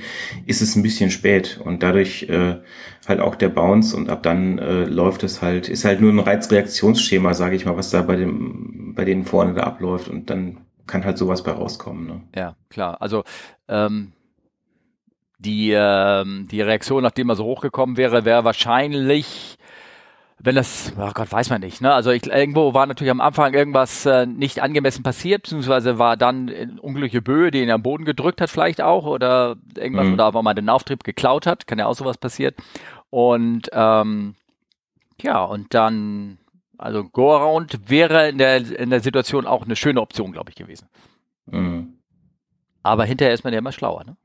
[0.46, 2.56] ist es ein bisschen spät und dadurch äh,
[3.06, 6.18] halt auch der Bounce und ab dann äh, läuft es halt, ist halt nur ein
[6.18, 10.58] Reizreaktionsschema, sage ich mal, was da bei dem, bei denen vorne da abläuft und dann
[10.86, 12.06] kann halt sowas bei rauskommen.
[12.06, 12.20] Ne?
[12.34, 13.00] Ja, klar.
[13.00, 13.24] Also
[13.68, 14.12] ähm,
[15.38, 19.58] die, ähm, die Reaktion, nachdem er so hochgekommen wäre, wäre wahrscheinlich
[20.38, 21.80] wenn das, oh Gott, weiß man nicht.
[21.80, 21.92] Ne?
[21.92, 26.78] Also ich, irgendwo war natürlich am Anfang irgendwas äh, nicht angemessen passiert, beziehungsweise war dann
[26.80, 30.14] unglückliche Böe, die ihn am Boden gedrückt hat vielleicht auch oder irgendwas, mhm.
[30.14, 32.54] oder wo man den Auftrieb geklaut hat, kann ja auch sowas passiert.
[33.08, 34.34] Und ähm,
[35.22, 36.38] ja, und dann,
[36.76, 40.88] also Go-Around wäre in der, in der Situation auch eine schöne Option, glaube ich, gewesen.
[41.46, 41.94] Mhm.
[42.82, 44.16] Aber hinterher ist man ja immer schlauer, ne?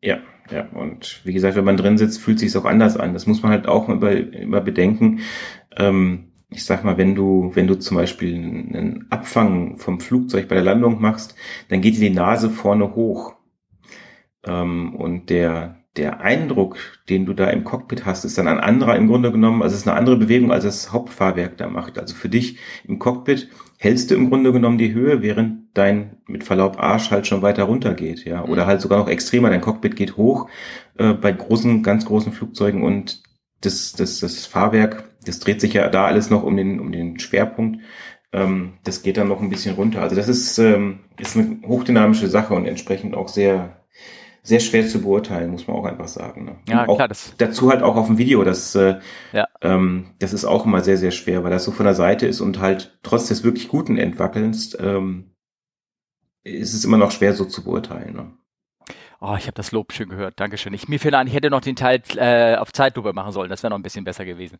[0.00, 0.18] Ja,
[0.50, 0.68] ja.
[0.72, 3.14] Und wie gesagt, wenn man drin sitzt, fühlt sich auch anders an.
[3.14, 5.20] Das muss man halt auch immer, immer bedenken.
[5.76, 10.54] Ähm, ich sag mal, wenn du, wenn du zum Beispiel einen Abfang vom Flugzeug bei
[10.54, 11.34] der Landung machst,
[11.68, 13.34] dann geht dir die Nase vorne hoch.
[14.44, 16.76] Ähm, und der, der Eindruck,
[17.08, 19.80] den du da im Cockpit hast, ist dann ein anderer im Grunde genommen, also es
[19.80, 21.98] ist eine andere Bewegung, als das Hauptfahrwerk da macht.
[21.98, 23.48] Also für dich im Cockpit
[23.78, 27.64] hältst du im Grunde genommen die Höhe, während dein, mit Verlaub, Arsch halt schon weiter
[27.64, 28.44] runter geht, ja.
[28.44, 30.48] Oder halt sogar noch extremer, dein Cockpit geht hoch
[30.98, 33.22] äh, bei großen, ganz großen Flugzeugen und
[33.60, 37.18] das, das, das Fahrwerk, das dreht sich ja da alles noch um den, um den
[37.18, 37.80] Schwerpunkt.
[38.32, 40.02] Ähm, das geht dann noch ein bisschen runter.
[40.02, 43.84] Also das ist, ähm, ist eine hochdynamische Sache und entsprechend auch sehr,
[44.48, 46.46] sehr schwer zu beurteilen, muss man auch einfach sagen.
[46.46, 46.56] Ne?
[46.68, 47.08] Ja, auch klar.
[47.08, 48.98] Das dazu halt auch auf dem Video, das, äh,
[49.32, 49.46] ja.
[49.60, 52.40] ähm, das ist auch immer sehr, sehr schwer, weil das so von der Seite ist
[52.40, 55.34] und halt trotz des wirklich guten Entwackelns ähm,
[56.44, 58.14] ist es immer noch schwer so zu beurteilen.
[58.14, 58.32] Ne?
[59.20, 60.38] Oh, ich habe das Lob schön gehört.
[60.38, 60.72] Dankeschön.
[60.74, 63.50] Ich, mir fehlt an, ich hätte noch den Teil äh, auf Zeitlupe machen sollen.
[63.50, 64.58] Das wäre noch ein bisschen besser gewesen.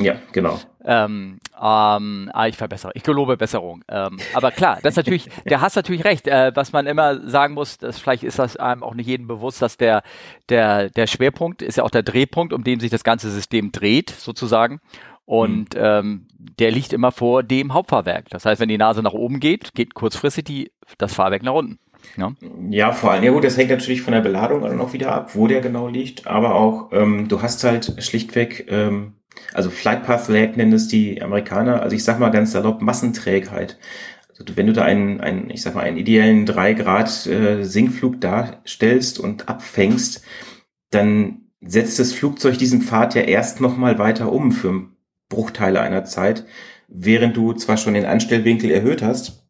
[0.00, 0.58] Ja, genau.
[0.82, 2.92] Ähm, ähm, ah, ich verbessere.
[2.94, 3.84] Ich gelobe Besserung.
[3.86, 6.26] Ähm, aber klar, das ist natürlich, der hast natürlich recht.
[6.26, 9.60] Äh, was man immer sagen muss, dass vielleicht ist das einem auch nicht jedem bewusst,
[9.60, 10.02] dass der,
[10.48, 14.08] der, der Schwerpunkt ist ja auch der Drehpunkt, um den sich das ganze System dreht,
[14.08, 14.80] sozusagen.
[15.26, 15.80] Und mhm.
[15.82, 18.30] ähm, der liegt immer vor dem Hauptfahrwerk.
[18.30, 21.78] Das heißt, wenn die Nase nach oben geht, geht kurzfristig die, das Fahrwerk nach unten.
[22.16, 22.32] Ja.
[22.70, 25.34] ja, vor allem, ja gut, das hängt natürlich von der Beladung dann auch wieder ab,
[25.34, 29.14] wo der genau liegt, aber auch, ähm, du hast halt schlichtweg, ähm,
[29.52, 33.78] also Flight Path Lag nennen es die Amerikaner, also ich sag mal ganz salopp Massenträgheit.
[34.30, 38.20] Also wenn du da einen, einen ich sag mal, einen ideellen 3 Grad äh, Sinkflug
[38.20, 40.22] darstellst und abfängst,
[40.90, 44.88] dann setzt das Flugzeug diesen Pfad ja erst nochmal weiter um für
[45.28, 46.44] Bruchteile einer Zeit,
[46.86, 49.48] während du zwar schon den Anstellwinkel erhöht hast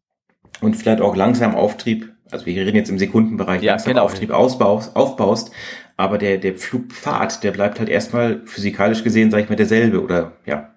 [0.59, 4.03] und vielleicht auch langsam Auftrieb also wir reden jetzt im Sekundenbereich, ja, genau.
[4.03, 5.51] Auftrieb ausbaust, aufbaust,
[5.97, 10.33] aber der, der Flugpfad, der bleibt halt erstmal physikalisch gesehen, sag ich mal, derselbe oder
[10.45, 10.75] ja.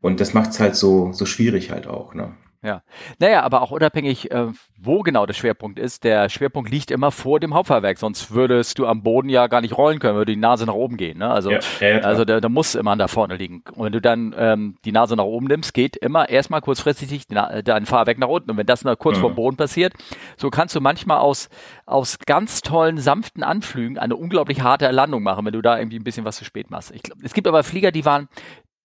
[0.00, 2.34] Und das macht's halt so, so schwierig halt auch, ne?
[2.62, 2.82] Ja.
[3.18, 7.40] Naja, aber auch unabhängig, äh, wo genau der Schwerpunkt ist, der Schwerpunkt liegt immer vor
[7.40, 10.66] dem Hauptfahrwerk, sonst würdest du am Boden ja gar nicht rollen können, würde die Nase
[10.66, 11.18] nach oben gehen.
[11.18, 11.30] Ne?
[11.30, 13.62] Also, ja, ja, also da, da muss immer da vorne liegen.
[13.74, 17.86] Und wenn du dann ähm, die Nase nach oben nimmst, geht immer erstmal kurzfristig dein
[17.86, 18.50] Fahrwerk nach unten.
[18.50, 19.20] Und wenn das noch kurz mhm.
[19.22, 19.94] vor dem Boden passiert,
[20.36, 21.48] so kannst du manchmal aus,
[21.86, 26.04] aus ganz tollen, sanften Anflügen eine unglaublich harte Landung machen, wenn du da irgendwie ein
[26.04, 26.90] bisschen was zu spät machst.
[26.94, 28.28] Ich glaub, es gibt aber Flieger, die waren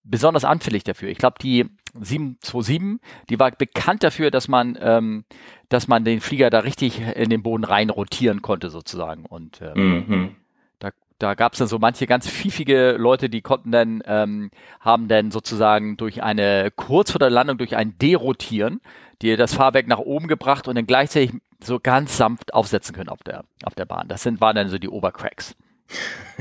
[0.05, 1.09] besonders anfällig dafür.
[1.09, 1.65] Ich glaube, die
[1.99, 5.25] 727, die war bekannt dafür, dass man, ähm,
[5.69, 9.25] dass man den Flieger da richtig in den Boden rein rotieren konnte sozusagen.
[9.25, 10.36] Und ähm, mhm.
[10.79, 15.08] da, da gab es dann so manche ganz pfiffige Leute, die konnten dann, ähm, haben
[15.08, 18.81] dann sozusagen durch eine kurz vor der Landung durch ein Derotieren,
[19.21, 21.31] die das Fahrwerk nach oben gebracht und dann gleichzeitig
[21.62, 24.08] so ganz sanft aufsetzen können auf der, auf der Bahn.
[24.08, 25.55] Das sind, waren dann so die Obercracks.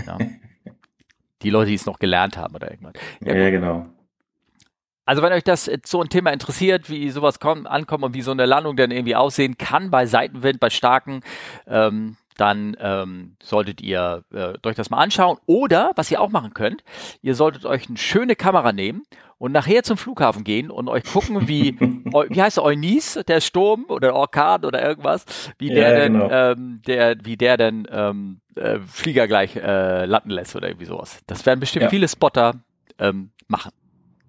[0.05, 0.19] Ja.
[1.43, 2.95] die Leute, die es noch gelernt haben oder irgendwas.
[3.21, 3.87] Ja, ja genau.
[5.07, 8.31] Also wenn euch das so ein Thema interessiert, wie sowas kommt, ankommt und wie so
[8.31, 11.21] eine Landung dann irgendwie aussehen kann bei Seitenwind, bei starken,
[11.67, 15.39] ähm, dann ähm, solltet ihr äh, euch das mal anschauen.
[15.47, 16.83] Oder, was ihr auch machen könnt,
[17.23, 19.03] ihr solltet euch eine schöne Kamera nehmen
[19.39, 23.85] und nachher zum Flughafen gehen und euch gucken, wie, wie heißt der Eunice, der Sturm
[23.89, 25.27] oder Orkan oder irgendwas,
[25.59, 26.31] wie der ja, denn, genau.
[26.31, 31.21] ähm, der, wie der denn ähm, äh, Flieger gleich äh, landen lässt oder irgendwie sowas.
[31.27, 31.89] Das werden bestimmt ja.
[31.89, 32.55] viele Spotter
[32.99, 33.71] ähm, machen.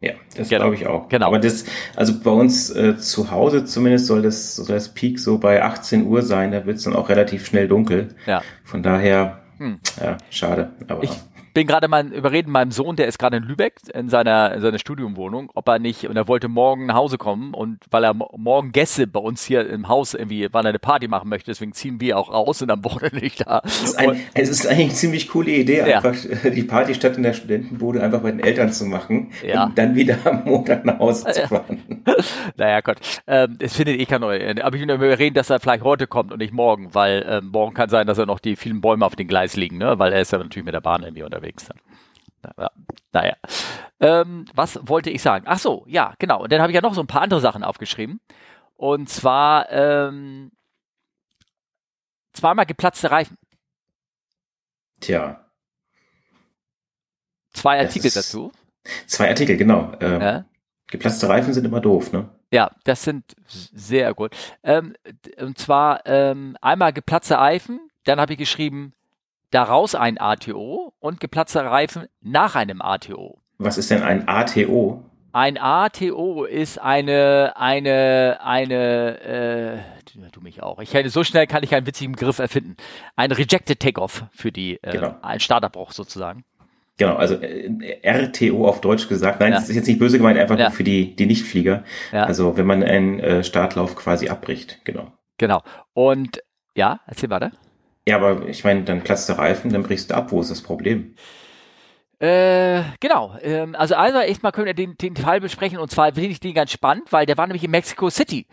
[0.06, 0.62] Ja, das genau.
[0.62, 1.10] glaube ich auch.
[1.10, 1.26] Genau.
[1.26, 1.66] Aber das,
[1.96, 6.06] also bei uns äh, zu Hause zumindest soll das, soll das Peak so bei 18
[6.06, 8.10] Uhr sein, da wird es dann auch relativ schnell dunkel.
[8.28, 8.44] Ja.
[8.64, 9.80] Von daher, hm.
[10.00, 10.74] ja, schade.
[10.88, 11.10] Aber ich,
[11.56, 14.78] bin gerade mal überreden meinem Sohn, der ist gerade in Lübeck in seiner, in seiner
[14.78, 18.74] Studiumwohnung, ob er nicht, und er wollte morgen nach Hause kommen und weil er morgen
[18.74, 22.02] Gäste bei uns hier im Haus irgendwie, weil er eine Party machen möchte, deswegen ziehen
[22.02, 23.62] wir auch raus und am Wochenende nicht da.
[23.64, 26.50] Es ist, ein, es ist eigentlich eine ziemlich coole Idee, einfach ja.
[26.50, 29.64] die Party statt in der Studentenbude einfach bei den Eltern zu machen ja.
[29.64, 31.95] und dann wieder am Montag nach Hause zu fahren.
[32.58, 34.36] naja, Gott, ähm, es findet eh kein neu.
[34.62, 37.48] Aber ich will nur überreden, dass er vielleicht heute kommt und nicht morgen, weil ähm,
[37.48, 40.00] morgen kann sein, dass er noch die vielen Bäume auf dem Gleis liegen, ne?
[40.00, 41.80] weil er ist ja natürlich mit der Bahn irgendwie unterwegs unterwegs dann.
[42.58, 42.72] Ja,
[43.12, 43.36] naja.
[44.00, 45.46] Ähm, was wollte ich sagen?
[45.48, 46.44] Ach so, ja, genau.
[46.44, 48.20] Und dann habe ich ja noch so ein paar andere Sachen aufgeschrieben.
[48.76, 50.52] Und zwar ähm,
[52.34, 53.38] zweimal geplatzte Reifen.
[55.00, 55.44] Tja.
[57.54, 58.52] Zwei Artikel dazu.
[59.08, 59.94] Zwei Artikel, genau.
[60.00, 60.46] Ähm, ja?
[60.98, 62.30] Geplatzte Reifen sind immer doof, ne?
[62.52, 64.36] Ja, das sind sehr gut.
[64.64, 64.96] Ähm,
[65.40, 68.94] und zwar ähm, einmal geplatzte Reifen, dann habe ich geschrieben,
[69.52, 73.40] daraus ein ATO und geplatzte Reifen nach einem ATO.
[73.58, 75.04] Was ist denn ein ATO?
[75.34, 79.78] Ein ATO ist eine, eine, eine, äh,
[80.32, 80.80] du mich auch.
[80.80, 82.78] Ich hätte so schnell kann ich einen witzigen Begriff erfinden.
[83.18, 85.16] Ein Rejected Takeoff für die, äh, genau.
[85.22, 86.46] ein Starterbruch sozusagen.
[86.98, 89.42] Genau, also äh, RTO auf Deutsch gesagt.
[89.42, 89.60] Nein, ja.
[89.60, 90.66] das ist jetzt nicht böse gemeint, einfach ja.
[90.66, 91.84] nur für die, die Nichtflieger.
[92.12, 92.24] Ja.
[92.24, 95.12] Also wenn man einen äh, Startlauf quasi abbricht, genau.
[95.38, 95.62] Genau.
[95.94, 96.42] Und
[96.76, 97.52] ja, erzähl weiter.
[98.08, 100.32] Ja, aber ich meine, dann platzt der Reifen, dann brichst du ab.
[100.32, 101.16] Wo ist das Problem?
[102.20, 103.36] Äh, genau.
[103.42, 106.54] Ähm, also einmal erstmal können wir den, den Fall besprechen und zwar finde ich den
[106.54, 108.46] ganz spannend, weil der war nämlich in Mexico City.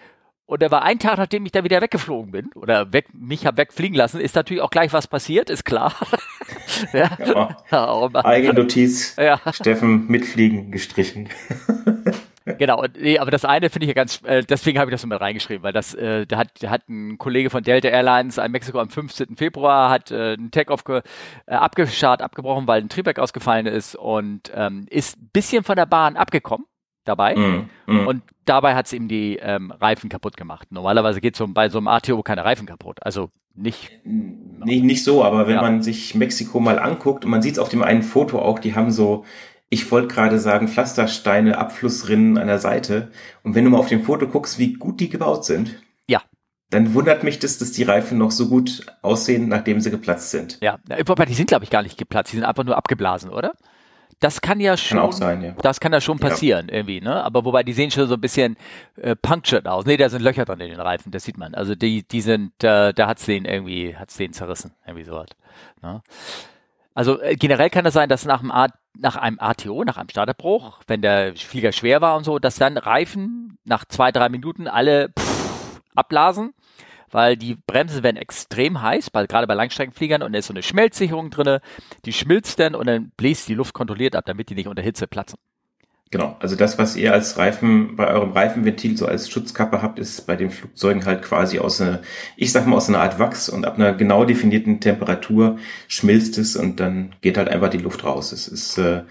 [0.53, 3.57] Und der war ein Tag, nachdem ich da wieder weggeflogen bin oder weg, mich habe
[3.57, 5.95] wegfliegen lassen, ist natürlich auch gleich was passiert, ist klar.
[6.93, 7.57] ja.
[7.71, 9.17] ja Eigennotiz.
[9.17, 9.41] Ja.
[9.51, 11.31] Steffen mitfliegen gestrichen.
[12.59, 15.07] Genau, nee, aber das eine finde ich ja ganz, äh, deswegen habe ich das so
[15.07, 18.51] mit reingeschrieben, weil das, äh, da hat, da hat ein Kollege von Delta Airlines in
[18.51, 19.37] Mexiko am 15.
[19.37, 21.03] Februar hat äh, einen Take-off äh,
[21.47, 26.17] abgeschart, abgebrochen, weil ein Triebwerk ausgefallen ist und ähm, ist ein bisschen von der Bahn
[26.17, 26.67] abgekommen
[27.05, 28.07] dabei mm, mm.
[28.07, 30.69] und dabei hat es ihm die ähm, Reifen kaputt gemacht.
[30.71, 33.91] Normalerweise geht so, bei so einem ATO keine Reifen kaputt, also nicht.
[34.05, 35.63] Nicht, nicht so, aber wenn ja.
[35.63, 38.75] man sich Mexiko mal anguckt und man sieht es auf dem einen Foto auch, die
[38.75, 39.25] haben so
[39.73, 43.11] ich wollte gerade sagen, Pflastersteine, Abflussrinnen an der Seite.
[43.43, 45.81] Und wenn du mal auf dem Foto guckst, wie gut die gebaut sind.
[46.07, 46.21] Ja.
[46.69, 50.59] Dann wundert mich das, dass die Reifen noch so gut aussehen, nachdem sie geplatzt sind.
[50.61, 52.33] Ja, die sind, glaube ich, gar nicht geplatzt.
[52.33, 53.55] Die sind einfach nur abgeblasen, oder?
[54.23, 55.51] Das kann ja schon, kann sein, ja.
[55.63, 56.77] das kann ja schon passieren ja.
[56.77, 57.25] irgendwie, ne?
[57.25, 58.57] Aber wobei die sehen schon so ein bisschen
[58.95, 59.85] äh, punctured aus.
[59.85, 61.57] Nee, da sind Löcher dran in den Reifen, das sieht man.
[61.57, 65.27] Also die, die sind, äh, da hat's den irgendwie, hat's den zerrissen, irgendwie sowas.
[65.83, 66.03] Ne?
[66.95, 69.97] Also äh, generell kann es das sein, dass nach einem, A nach einem ATO, nach
[69.97, 74.29] einem Starterbruch, wenn der Flieger schwer war und so, dass dann Reifen nach zwei, drei
[74.29, 76.55] Minuten alle pff, abblasen,
[77.13, 80.63] weil die Bremsen werden extrem heiß, bei, gerade bei Langstreckenfliegern und da ist so eine
[80.63, 81.61] Schmelzsicherung drinne,
[82.05, 85.07] die schmilzt dann und dann bläst die Luft kontrolliert ab, damit die nicht unter Hitze
[85.07, 85.39] platzen.
[86.11, 90.27] Genau, also das, was ihr als Reifen bei eurem Reifenventil so als Schutzkappe habt, ist
[90.27, 92.03] bei den Flugzeugen halt quasi aus einer,
[92.37, 95.57] ich sag mal aus einer Art Wachs und ab einer genau definierten Temperatur
[95.89, 98.33] schmilzt es und dann geht halt einfach die Luft raus.
[98.33, 99.05] Es ist, äh,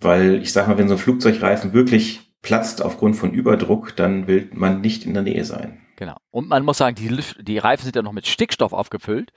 [0.00, 4.50] weil ich sag mal, wenn so ein Flugzeugreifen wirklich platzt aufgrund von Überdruck, dann will
[4.52, 5.81] man nicht in der Nähe sein.
[6.02, 6.16] Genau.
[6.32, 9.32] Und man muss sagen, die, die Reifen sind ja noch mit Stickstoff aufgefüllt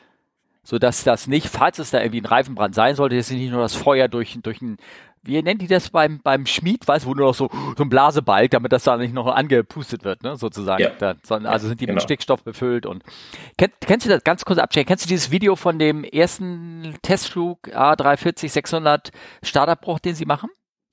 [0.67, 3.61] so dass das nicht, falls es da irgendwie ein Reifenbrand sein sollte, dass nicht nur
[3.61, 4.77] das Feuer durch, durch ein
[5.21, 7.89] wie nennt die das beim, beim Schmied, weißt du, wo nur noch so, so ein
[7.89, 10.83] Blasebalg, damit das da nicht noch angepustet wird, ne, sozusagen.
[10.83, 10.91] Ja.
[10.97, 11.95] Da, sondern, also sind die genau.
[11.95, 13.03] mit Stickstoff befüllt und
[13.57, 14.87] kenn, kennst du das ganz kurz abchecken?
[14.87, 19.11] Kennst du dieses Video von dem ersten Testflug A340 600
[19.43, 20.49] Starterbruch, den sie machen?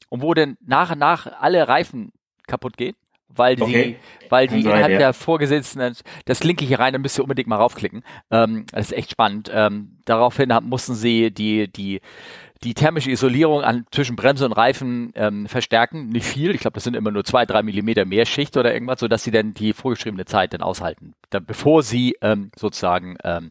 [0.08, 2.12] Und wo denn nach und nach alle Reifen
[2.46, 2.96] kaputt gehen?
[3.34, 3.96] Weil die, okay.
[4.28, 4.98] weil die innerhalb ja.
[4.98, 8.02] der vorgesetzten, das linke hier rein, da müsst ihr unbedingt mal raufklicken.
[8.30, 9.50] Ähm, das ist echt spannend.
[9.52, 12.00] Ähm, daraufhin mussten sie die, die
[12.64, 16.08] die thermische Isolierung an, zwischen Bremse und Reifen ähm, verstärken.
[16.08, 19.00] Nicht viel, ich glaube, das sind immer nur zwei, drei Millimeter mehr Schicht oder irgendwas,
[19.00, 23.50] sodass sie dann die vorgeschriebene Zeit dann aushalten, dann, bevor sie ähm, sozusagen ähm,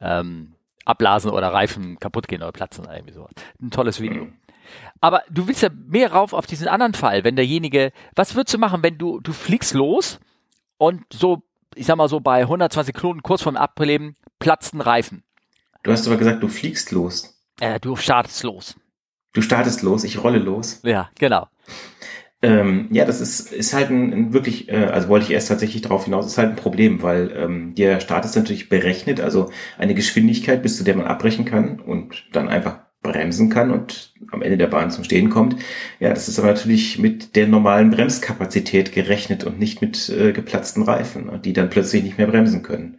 [0.00, 3.32] ähm, abblasen oder Reifen kaputt gehen oder platzen oder irgendwie sowas.
[3.60, 4.28] Ein tolles Video.
[5.00, 8.58] Aber du willst ja mehr rauf auf diesen anderen Fall, wenn derjenige, was würdest du
[8.58, 10.20] machen, wenn du, du fliegst los
[10.78, 11.42] und so,
[11.74, 15.24] ich sag mal so bei 120 Knoten kurz vorm Ableben platzt ein Reifen.
[15.82, 17.36] Du hast aber gesagt, du fliegst los.
[17.60, 18.76] Äh, du startest los.
[19.32, 20.80] Du startest los, ich rolle los.
[20.84, 21.48] Ja, genau.
[22.42, 25.80] Ähm, ja, das ist, ist halt ein, ein wirklich, äh, also wollte ich erst tatsächlich
[25.80, 29.94] darauf hinaus, ist halt ein Problem, weil ähm, der Start ist natürlich berechnet, also eine
[29.94, 34.56] Geschwindigkeit, bis zu der man abbrechen kann und dann einfach bremsen kann und am Ende
[34.56, 35.56] der Bahn zum Stehen kommt.
[35.98, 40.82] Ja, das ist aber natürlich mit der normalen Bremskapazität gerechnet und nicht mit äh, geplatzten
[40.82, 42.98] Reifen, die dann plötzlich nicht mehr bremsen können.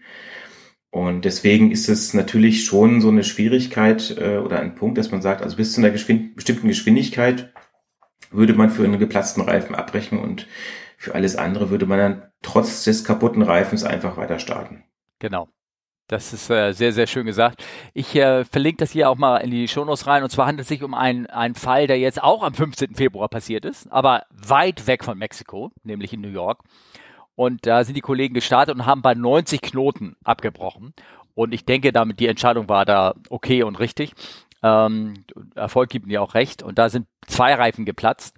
[0.91, 5.21] Und deswegen ist es natürlich schon so eine Schwierigkeit äh, oder ein Punkt, dass man
[5.21, 7.51] sagt, also bis zu einer geschwind bestimmten Geschwindigkeit
[8.29, 10.47] würde man für einen geplatzten Reifen abbrechen und
[10.97, 14.83] für alles andere würde man dann trotz des kaputten Reifens einfach weiter starten.
[15.19, 15.49] Genau.
[16.13, 17.65] Das ist äh, sehr, sehr schön gesagt.
[17.95, 20.21] Ich äh, verlinke das hier auch mal in die Shownotes rein.
[20.21, 22.93] Und zwar handelt es sich um einen, einen Fall, der jetzt auch am 15.
[22.93, 26.59] Februar passiert ist, aber weit weg von Mexiko, nämlich in New York.
[27.33, 30.93] Und da sind die Kollegen gestartet und haben bei 90 Knoten abgebrochen.
[31.33, 34.13] Und ich denke, damit die Entscheidung war da okay und richtig.
[34.61, 36.61] Ähm, Erfolg gibt mir auch recht.
[36.61, 38.37] Und da sind zwei Reifen geplatzt.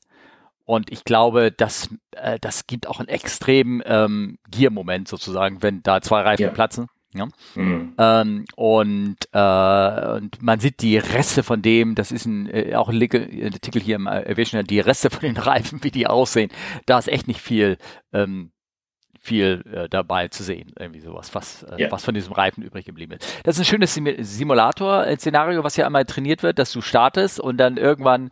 [0.64, 6.02] Und ich glaube, das, äh, das gibt auch einen extremen ähm, Gear-Moment sozusagen, wenn da
[6.02, 6.50] zwei Reifen ja.
[6.52, 6.88] platzen.
[7.18, 7.28] Ja?
[7.56, 7.94] Mhm.
[7.98, 12.90] Ähm, und, äh, und man sieht die Reste von dem, das ist ein, äh, auch
[12.90, 16.52] ein Artikel hier im Aviation, die Reste von den Reifen, wie die aussehen,
[16.86, 17.78] da ist echt nicht viel
[18.14, 18.52] ähm,
[19.26, 20.72] viel äh, dabei zu sehen.
[20.78, 21.92] Irgendwie sowas, was, äh, ja.
[21.92, 23.42] was von diesem Reifen übrig geblieben ist.
[23.44, 27.58] Das ist ein schönes Sim Simulator-Szenario, was ja einmal trainiert wird, dass du startest und
[27.58, 28.30] dann irgendwann,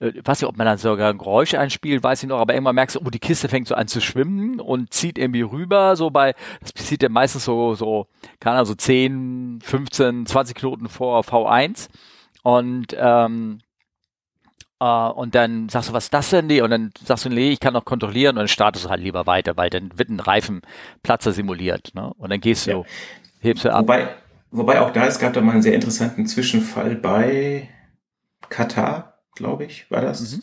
[0.00, 2.74] äh, weiß nicht, ob man dann sogar ein Geräusch einspielt, weiß ich noch, aber irgendwann
[2.74, 6.10] merkst du, oh, die Kiste fängt so an zu schwimmen und zieht irgendwie rüber, so
[6.10, 8.08] bei, das passiert ja meistens so, so,
[8.40, 11.88] keine Ahnung, so 10, 15, 20 Knoten vor V1.
[12.42, 13.60] Und ähm,
[14.82, 16.50] Uh, und dann sagst du, was ist das denn?
[16.60, 19.24] Und dann sagst du, nee, ich kann noch kontrollieren und dann startest du halt lieber
[19.26, 21.92] weiter, weil dann wird ein Reifenplatzer simuliert.
[21.94, 22.12] Ne?
[22.18, 22.84] Und dann gehst du, ja.
[23.40, 23.82] hebst du ab.
[23.82, 24.08] Wobei,
[24.50, 27.68] wobei auch da, es gab da mal einen sehr interessanten Zwischenfall bei
[28.48, 30.32] Katar, glaube ich, war das.
[30.32, 30.42] Mhm.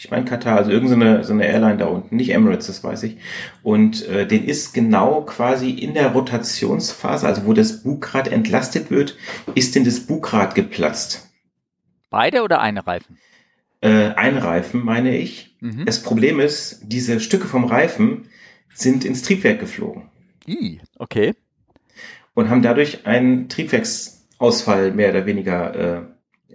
[0.00, 3.18] Ich meine Katar, also irgendeine so eine Airline da unten, nicht Emirates, das weiß ich.
[3.62, 9.16] Und äh, den ist genau quasi in der Rotationsphase, also wo das Bugrad entlastet wird,
[9.54, 11.27] ist denn das Bugrad geplatzt.
[12.10, 13.18] Beide oder eine Reifen?
[13.80, 15.56] Äh, ein Reifen, meine ich.
[15.60, 15.84] Mhm.
[15.84, 18.28] Das Problem ist, diese Stücke vom Reifen
[18.74, 20.08] sind ins Triebwerk geflogen.
[20.46, 21.34] I, okay.
[22.34, 26.02] Und haben dadurch einen Triebwerksausfall mehr oder weniger äh,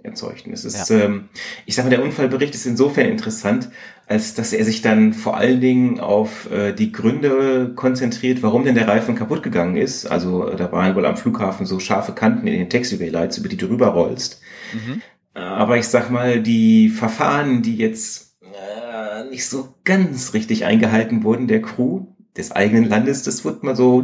[0.02, 0.46] erzeugt.
[0.46, 1.00] Und es ist, ja.
[1.04, 1.28] ähm,
[1.66, 3.70] ich sage mal, der Unfallbericht ist insofern interessant,
[4.06, 8.74] als dass er sich dann vor allen Dingen auf äh, die Gründe konzentriert, warum denn
[8.74, 10.06] der Reifen kaputt gegangen ist.
[10.06, 13.66] Also da waren wohl am Flughafen so scharfe Kanten in den Taxiway-Lights, über die du
[13.66, 14.42] rüber rollst.
[14.72, 15.00] Mhm.
[15.34, 21.48] Aber ich sag mal, die Verfahren, die jetzt äh, nicht so ganz richtig eingehalten wurden,
[21.48, 22.06] der Crew
[22.36, 24.02] des eigenen Landes, das wird mal so,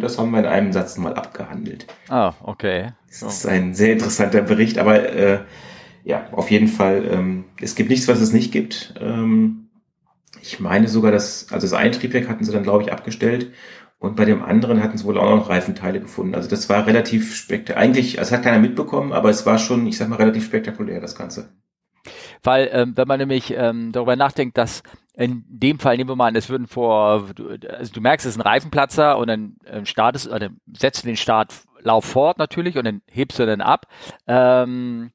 [0.00, 1.86] das haben wir in einem Satz mal abgehandelt.
[2.08, 2.92] Ah, okay.
[3.08, 5.40] Das ist ein sehr interessanter Bericht, aber äh,
[6.04, 8.94] ja, auf jeden Fall, ähm, es gibt nichts, was es nicht gibt.
[9.00, 9.68] Ähm,
[10.40, 13.52] ich meine sogar, dass, also das Eintriebwerk hatten sie dann, glaube ich, abgestellt
[14.02, 16.34] und bei dem anderen hatten sie wohl auch noch Reifenteile gefunden.
[16.34, 17.80] Also das war relativ spektakulär.
[17.80, 21.14] Eigentlich, es hat keiner mitbekommen, aber es war schon, ich sag mal, relativ spektakulär, das
[21.14, 21.52] Ganze.
[22.42, 24.82] Weil, ähm, wenn man nämlich ähm, darüber nachdenkt, dass
[25.14, 27.28] in dem Fall, nehmen wir mal an, es würden vor,
[27.68, 31.16] also du merkst, es ist ein Reifenplatzer und dann ähm, startest, oder setzt du den
[31.16, 33.86] Startlauf fort natürlich und dann hebst du dann ab.
[34.26, 35.12] Ähm,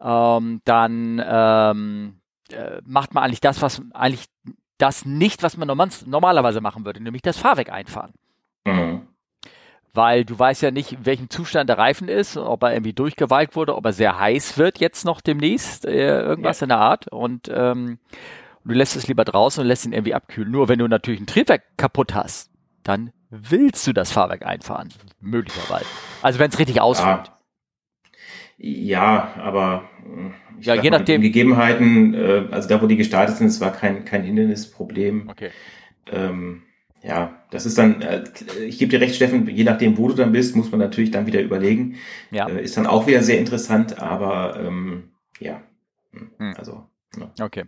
[0.00, 2.16] ähm, dann ähm,
[2.50, 4.24] äh, macht man eigentlich das, was eigentlich
[4.78, 5.68] das nicht, was man
[6.06, 8.12] normalerweise machen würde, nämlich das Fahrwerk einfahren.
[8.64, 9.02] Mhm.
[9.94, 13.56] Weil du weißt ja nicht, in welchem Zustand der Reifen ist, ob er irgendwie durchgewalkt
[13.56, 16.64] wurde, ob er sehr heiß wird jetzt noch demnächst, äh, irgendwas ja.
[16.64, 17.08] in der Art.
[17.08, 17.98] Und ähm,
[18.64, 20.50] du lässt es lieber draußen und lässt ihn irgendwie abkühlen.
[20.50, 22.50] Nur wenn du natürlich ein Triebwerk kaputt hast,
[22.82, 25.86] dann willst du das Fahrwerk einfahren, möglicherweise.
[26.20, 27.28] Also wenn es richtig ausfällt.
[27.28, 27.35] Ja,
[28.58, 31.20] aber äh, ja, je nachdem.
[31.20, 35.28] Gegebenheiten, äh, also da, wo die gestartet sind, es war kein, kein Hindernisproblem.
[35.28, 35.50] Okay.
[36.10, 36.62] Ähm,
[37.02, 38.24] ja, das ist dann, äh,
[38.66, 41.26] ich gebe dir recht, Steffen, je nachdem, wo du dann bist, muss man natürlich dann
[41.26, 41.96] wieder überlegen.
[42.30, 42.48] Ja.
[42.48, 45.62] Äh, ist dann auch wieder sehr interessant, aber ähm, ja,
[46.12, 46.54] hm.
[46.56, 46.86] also
[47.40, 47.64] Okay.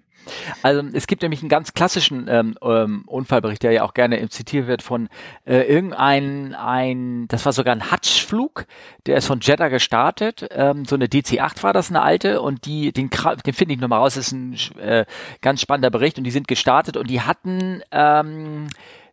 [0.63, 4.67] Also es gibt nämlich einen ganz klassischen ähm, ähm, Unfallbericht, der ja auch gerne zitiert
[4.67, 5.09] wird von
[5.47, 8.67] äh, irgendein, ein, das war sogar ein Hutch-Flug,
[9.07, 12.93] der ist von Jeddah gestartet, ähm, so eine DC-8 war das, eine alte, und die,
[12.93, 13.11] den,
[13.47, 15.07] den finde ich nochmal raus, das ist ein äh,
[15.41, 18.69] ganz spannender Bericht, und die sind gestartet und die hatten ähm,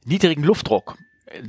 [0.06, 0.98] niedrigen Luftdruck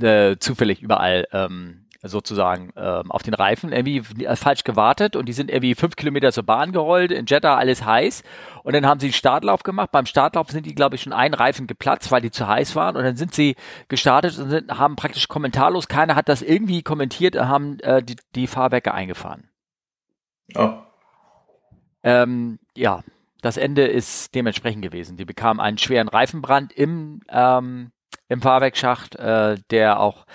[0.01, 4.03] äh, zufällig überall ähm, sozusagen ähm, auf den Reifen irgendwie
[4.37, 8.23] falsch gewartet und die sind irgendwie fünf Kilometer zur Bahn gerollt, in Jeddah alles heiß
[8.63, 9.91] und dann haben sie einen Startlauf gemacht.
[9.93, 12.97] Beim Startlauf sind die, glaube ich, schon einen Reifen geplatzt, weil die zu heiß waren
[12.97, 13.57] und dann sind sie
[13.89, 18.47] gestartet und sind, haben praktisch kommentarlos, keiner hat das irgendwie kommentiert, haben äh, die, die
[18.47, 19.49] Fahrwerke eingefahren.
[20.55, 20.75] Oh.
[22.03, 23.03] Ähm, ja,
[23.43, 25.17] das Ende ist dementsprechend gewesen.
[25.17, 27.91] Die bekamen einen schweren Reifenbrand im ähm,
[28.29, 30.27] im Fahrwerkschacht, äh, der auch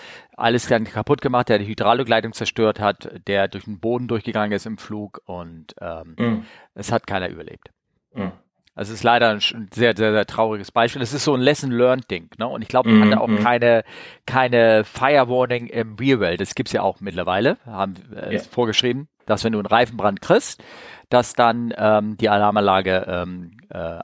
[0.42, 4.78] alles kaputt gemacht, der die Hydraulikleitung zerstört hat, der durch den Boden durchgegangen ist im
[4.78, 6.46] Flug und ähm, mm.
[6.76, 7.70] es hat keiner überlebt.
[8.14, 8.30] Mm.
[8.74, 11.02] Also es ist leider ein sehr, sehr, sehr trauriges Beispiel.
[11.02, 12.30] Es ist so ein Lesson-Learned-Ding.
[12.38, 12.48] Ne?
[12.48, 13.44] Und ich glaube, man mm, hatte auch mm.
[13.44, 13.84] keine,
[14.26, 16.40] keine Fire-Warning im Real-World.
[16.40, 18.40] Das gibt's ja auch mittlerweile, haben äh, ja.
[18.40, 20.64] vorgeschrieben, dass wenn du einen Reifenbrand kriegst,
[21.10, 24.00] dass dann ähm, die Alarmanlage ähm, äh,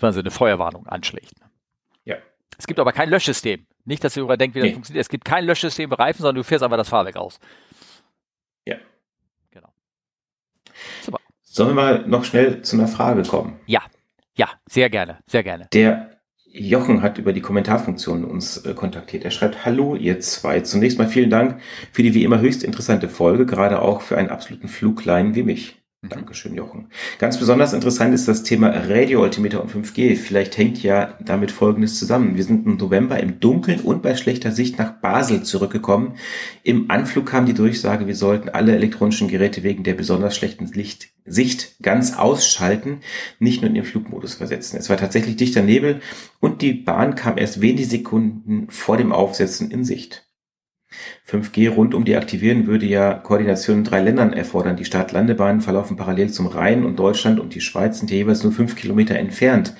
[0.00, 1.34] also eine Feuerwarnung anschlägt.
[2.04, 2.16] Ja.
[2.56, 3.66] Es gibt aber kein Löschsystem.
[3.84, 4.74] Nicht, dass ihr denkt, wie das nee.
[4.74, 5.02] funktioniert.
[5.02, 7.38] Es gibt kein Löschsystem bei Reifen, sondern du fährst einfach das Fahrwerk aus.
[8.66, 8.76] Ja.
[9.50, 9.68] Genau.
[11.02, 11.18] Super.
[11.42, 13.60] Sollen wir mal noch schnell zu einer Frage kommen?
[13.66, 13.82] Ja.
[14.36, 15.68] Ja, sehr gerne, sehr gerne.
[15.72, 16.10] Der
[16.46, 19.24] Jochen hat über die Kommentarfunktion uns äh, kontaktiert.
[19.24, 20.60] Er schreibt, hallo ihr zwei.
[20.60, 21.60] Zunächst mal vielen Dank
[21.92, 25.83] für die wie immer höchst interessante Folge, gerade auch für einen absoluten Fluglein wie mich.
[26.04, 26.08] Mhm.
[26.10, 26.88] Dankeschön, Jochen.
[27.18, 30.16] Ganz besonders interessant ist das Thema Radio-Altimeter und 5G.
[30.16, 32.36] Vielleicht hängt ja damit Folgendes zusammen.
[32.36, 36.16] Wir sind im November im Dunkeln und bei schlechter Sicht nach Basel zurückgekommen.
[36.62, 41.08] Im Anflug kam die Durchsage, wir sollten alle elektronischen Geräte wegen der besonders schlechten Licht
[41.26, 43.00] Sicht ganz ausschalten,
[43.38, 44.76] nicht nur in den Flugmodus versetzen.
[44.76, 46.00] Es war tatsächlich dichter Nebel
[46.38, 50.26] und die Bahn kam erst wenige Sekunden vor dem Aufsetzen in Sicht.
[51.28, 54.76] 5G rund um die aktivieren würde ja Koordination in drei Ländern erfordern.
[54.76, 58.76] Die Start-Landebahnen verlaufen parallel zum Rhein und Deutschland und die Schweiz sind jeweils nur fünf
[58.76, 59.74] Kilometer entfernt.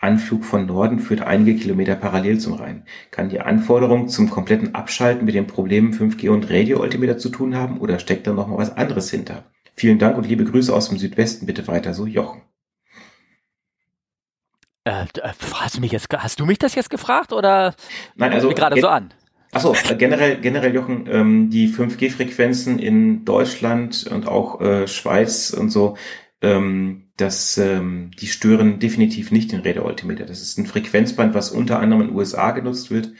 [0.00, 2.84] Anflug von Norden führt einige Kilometer parallel zum Rhein.
[3.10, 7.78] Kann die Anforderung zum kompletten Abschalten mit den Problemen 5G und Radio-Altimeter zu tun haben
[7.78, 9.44] oder steckt da noch mal was anderes hinter?
[9.74, 11.46] Vielen Dank und liebe Grüße aus dem Südwesten.
[11.46, 12.42] Bitte weiter so, Jochen.
[14.84, 17.74] Äh, äh hast, du mich jetzt, hast du mich das jetzt gefragt oder
[18.14, 19.12] Nein, also gerade so an?
[19.56, 25.70] Achso, äh, generell, generell, Jochen, ähm, die 5G-Frequenzen in Deutschland und auch äh, Schweiz und
[25.70, 25.96] so,
[26.42, 30.26] ähm, das, ähm, die stören definitiv nicht den Räderaltimeter.
[30.26, 33.14] Das ist ein Frequenzband, was unter anderem in den USA genutzt wird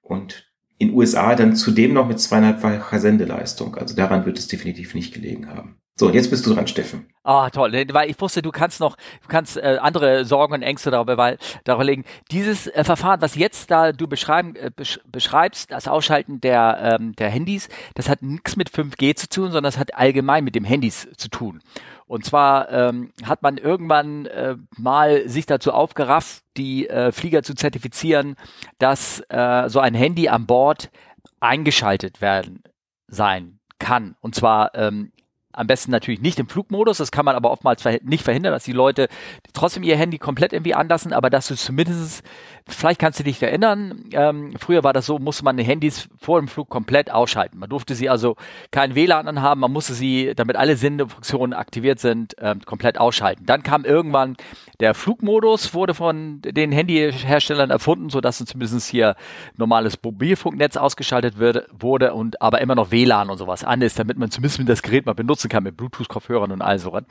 [0.00, 3.74] und in USA dann zudem noch mit zweieinhalbfacher Sendeleistung.
[3.74, 5.76] Also daran wird es definitiv nicht gelegen haben.
[5.96, 7.06] So, jetzt bist du dran, Steffen.
[7.22, 10.90] Ah, toll, weil ich wusste, du kannst noch, du kannst äh, andere Sorgen und Ängste
[10.90, 12.04] darüber, weil, darüber legen.
[12.32, 17.14] Dieses äh, Verfahren, was jetzt da du beschreiben, äh, besch beschreibst, das Ausschalten der, ähm,
[17.14, 20.64] der Handys, das hat nichts mit 5G zu tun, sondern das hat allgemein mit dem
[20.64, 21.60] Handys zu tun.
[22.06, 27.54] Und zwar ähm, hat man irgendwann äh, mal sich dazu aufgerafft, die äh, Flieger zu
[27.54, 28.34] zertifizieren,
[28.78, 30.90] dass äh, so ein Handy an Bord
[31.38, 32.64] eingeschaltet werden
[33.06, 34.16] sein kann.
[34.20, 35.12] Und zwar ähm,
[35.54, 38.64] am besten natürlich nicht im Flugmodus, das kann man aber oftmals verh nicht verhindern, dass
[38.64, 39.08] die Leute
[39.52, 42.24] trotzdem ihr Handy komplett irgendwie anlassen, aber dass du zumindest,
[42.66, 46.40] vielleicht kannst du dich erinnern, ähm, früher war das so, musste man die Handys vor
[46.40, 47.58] dem Flug komplett ausschalten.
[47.58, 48.36] Man durfte sie also
[48.70, 53.46] kein WLAN anhaben, man musste sie, damit alle Sendefunktionen aktiviert sind, ähm, komplett ausschalten.
[53.46, 54.36] Dann kam irgendwann
[54.80, 59.14] der Flugmodus, wurde von den Handyherstellern erfunden, sodass zumindest hier
[59.56, 64.18] normales Mobilfunknetz ausgeschaltet wird, wurde und aber immer noch WLAN und sowas an ist, damit
[64.18, 67.04] man zumindest das Gerät mal benutzt benutzen kann mit Bluetooth-Kopfhörern und all sowas.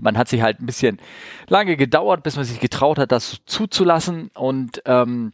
[0.00, 0.98] Man hat sich halt ein bisschen
[1.48, 5.32] lange gedauert, bis man sich getraut hat, das zuzulassen und ähm,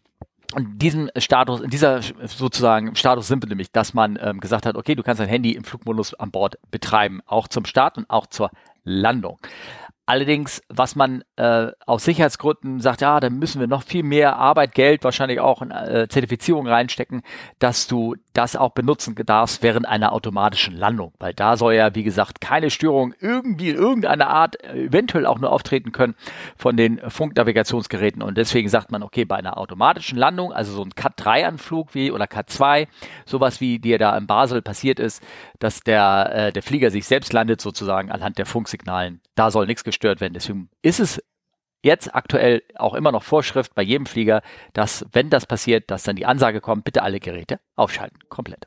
[0.57, 4.75] in diesem Status, in dieser sozusagen Status sind wir nämlich, dass man ähm, gesagt hat,
[4.75, 8.27] okay, du kannst dein Handy im Flugmodus an Bord betreiben, auch zum Start und auch
[8.27, 8.51] zur
[8.83, 9.39] Landung.
[10.07, 14.75] Allerdings, was man äh, aus Sicherheitsgründen sagt, ja, da müssen wir noch viel mehr Arbeit,
[14.75, 17.23] Geld, wahrscheinlich auch in äh, Zertifizierung reinstecken,
[17.61, 21.13] dass du das auch benutzen darfst während einer automatischen Landung.
[21.21, 25.39] Weil da soll ja, wie gesagt, keine Störung irgendwie in irgendeiner Art äh, eventuell auch
[25.39, 26.17] nur auftreten können
[26.57, 28.23] von den Funknavigationsgeräten.
[28.23, 32.27] Und deswegen sagt man, okay, bei einer automatischen Landung, also so ein Cat-3-Anflug wie oder
[32.27, 32.89] Cat-2,
[33.27, 35.23] sowas wie dir da in Basel passiert ist,
[35.61, 39.21] dass der, äh, der Flieger sich selbst landet sozusagen anhand der Funksignalen.
[39.37, 40.35] Da soll nichts werden.
[40.35, 41.23] Deswegen ist es
[41.83, 44.43] jetzt aktuell auch immer noch Vorschrift bei jedem Flieger,
[44.73, 48.19] dass, wenn das passiert, dass dann die Ansage kommt, bitte alle Geräte aufschalten.
[48.29, 48.67] Komplett.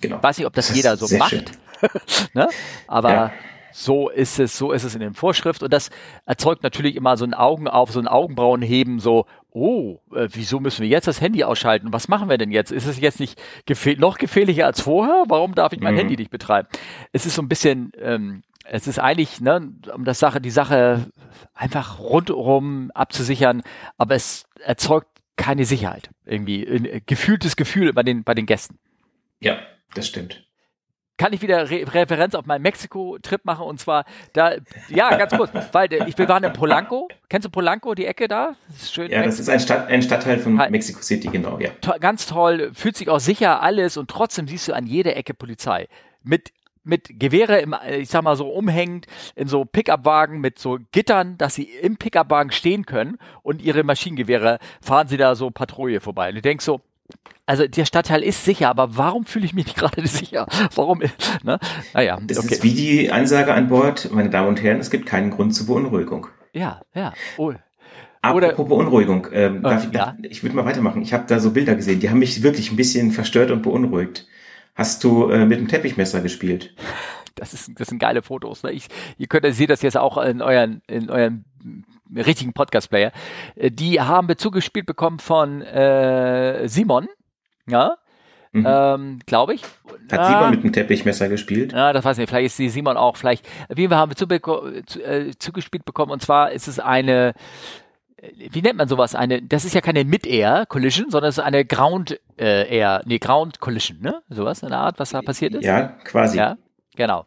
[0.00, 0.22] Genau.
[0.22, 1.52] Weiß nicht, ob das, das jeder so macht.
[2.34, 2.48] ne?
[2.88, 3.32] Aber ja.
[3.72, 5.64] so ist es, so ist es in den Vorschriften.
[5.64, 5.90] Und das
[6.26, 10.82] erzeugt natürlich immer so ein Augen auf, so ein Augenbrauenheben, so, oh, äh, wieso müssen
[10.82, 11.92] wir jetzt das Handy ausschalten?
[11.92, 12.72] Was machen wir denn jetzt?
[12.72, 15.24] Ist es jetzt nicht gefähr noch gefährlicher als vorher?
[15.28, 15.98] Warum darf ich mein mhm.
[15.98, 16.68] Handy nicht betreiben?
[17.12, 21.06] Es ist so ein bisschen, ähm, es ist eigentlich, ne, um das Sache, die Sache
[21.54, 23.62] einfach rundherum abzusichern,
[23.98, 26.10] aber es erzeugt keine Sicherheit.
[26.24, 28.78] Irgendwie ein gefühltes Gefühl bei den, bei den Gästen.
[29.40, 29.58] Ja,
[29.94, 30.44] das stimmt
[31.16, 34.54] kann ich wieder Re Referenz auf meinen Mexiko-Trip machen und zwar da,
[34.88, 37.08] ja, ganz kurz, weil ich, wir waren in Polanco.
[37.28, 38.54] Kennst du Polanco, die Ecke da?
[38.68, 39.10] Das schön.
[39.10, 40.70] Ja, das ist ein, Stadt, ein Stadtteil von halt.
[40.70, 41.70] Mexico City, genau, ja.
[41.80, 45.34] To ganz toll, fühlt sich auch sicher alles und trotzdem siehst du an jeder Ecke
[45.34, 45.88] Polizei.
[46.22, 46.52] Mit
[46.84, 51.54] mit Gewehre im, ich sag mal so umhängend in so Pickup-Wagen mit so Gittern, dass
[51.54, 56.28] sie im Pickup-Wagen stehen können und ihre Maschinengewehre fahren sie da so Patrouille vorbei.
[56.28, 56.80] Und du denkst so,
[57.46, 60.46] also der Stadtteil ist sicher, aber warum fühle ich mich nicht gerade sicher?
[60.74, 61.02] Warum?
[61.42, 61.58] Ne?
[61.92, 62.54] Naja, das okay.
[62.54, 65.66] ist wie die Ansage an Bord, meine Damen und Herren, es gibt keinen Grund zur
[65.66, 66.28] Beunruhigung.
[66.52, 67.12] Ja, ja.
[67.36, 67.52] Oh.
[68.22, 70.16] Apropos Beunruhigung, ähm, äh, darf ich, ja.
[70.22, 71.02] ich würde mal weitermachen.
[71.02, 74.26] Ich habe da so Bilder gesehen, die haben mich wirklich ein bisschen verstört und beunruhigt.
[74.74, 76.74] Hast du äh, mit dem Teppichmesser gespielt?
[77.34, 78.62] Das, ist, das sind geile Fotos.
[78.62, 78.72] Ne?
[78.72, 81.44] Ich, ihr könnt, ihr seht das jetzt auch in euren, in euren
[82.14, 83.12] richtigen Podcast-Player.
[83.56, 87.08] Äh, die haben Bezug gespielt bekommen von äh, Simon,
[87.66, 87.96] ja,
[88.54, 88.66] Mhm.
[88.68, 89.62] Ähm, glaube ich.
[90.12, 91.72] Hat ah, Simon mit dem Teppichmesser gespielt?
[91.72, 92.28] Ja, das weiß ich nicht.
[92.30, 93.16] Vielleicht ist die Simon auch.
[93.16, 93.44] Vielleicht.
[93.68, 94.28] Haben wir zu,
[94.86, 96.12] zu, äh, zugespielt bekommen.
[96.12, 97.34] Und zwar ist es eine.
[98.36, 99.14] Wie nennt man sowas?
[99.14, 99.42] Eine.
[99.42, 102.98] Das ist ja keine Mid-Air Collision, sondern es ist eine Ground äh.
[103.04, 104.22] Nee, Ground Collision, ne?
[104.28, 105.64] Sowas, eine Art, was da passiert ist.
[105.64, 106.38] Ja, quasi.
[106.38, 106.56] Ja,
[106.96, 107.26] genau.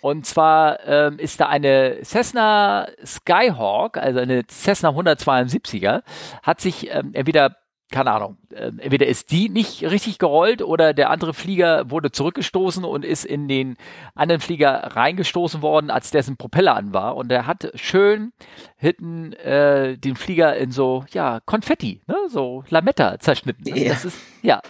[0.00, 6.02] Und zwar ähm, ist da eine Cessna Skyhawk, also eine Cessna 172er,
[6.42, 7.56] hat sich ähm, entweder
[7.90, 12.84] keine Ahnung, äh, entweder ist die nicht richtig gerollt oder der andere Flieger wurde zurückgestoßen
[12.84, 13.76] und ist in den
[14.14, 17.16] anderen Flieger reingestoßen worden, als dessen Propeller an war.
[17.16, 18.32] Und er hat schön
[18.76, 22.16] hinten äh, den Flieger in so, ja, Konfetti, ne?
[22.28, 23.64] so Lametta zerschnitten.
[23.66, 23.90] Ja.
[23.90, 24.60] Das ist, ja,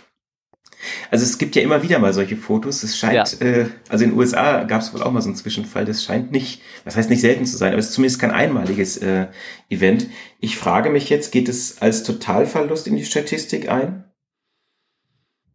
[1.11, 2.83] also es gibt ja immer wieder mal solche Fotos.
[2.83, 3.47] Es scheint, ja.
[3.47, 5.85] äh, also in den USA gab es wohl auch mal so einen Zwischenfall.
[5.85, 8.97] Das scheint nicht, was heißt nicht selten zu sein, aber es ist zumindest kein einmaliges
[8.99, 9.27] äh,
[9.71, 10.09] Event.
[10.41, 14.05] Ich frage mich jetzt, geht es als Totalverlust in die Statistik ein?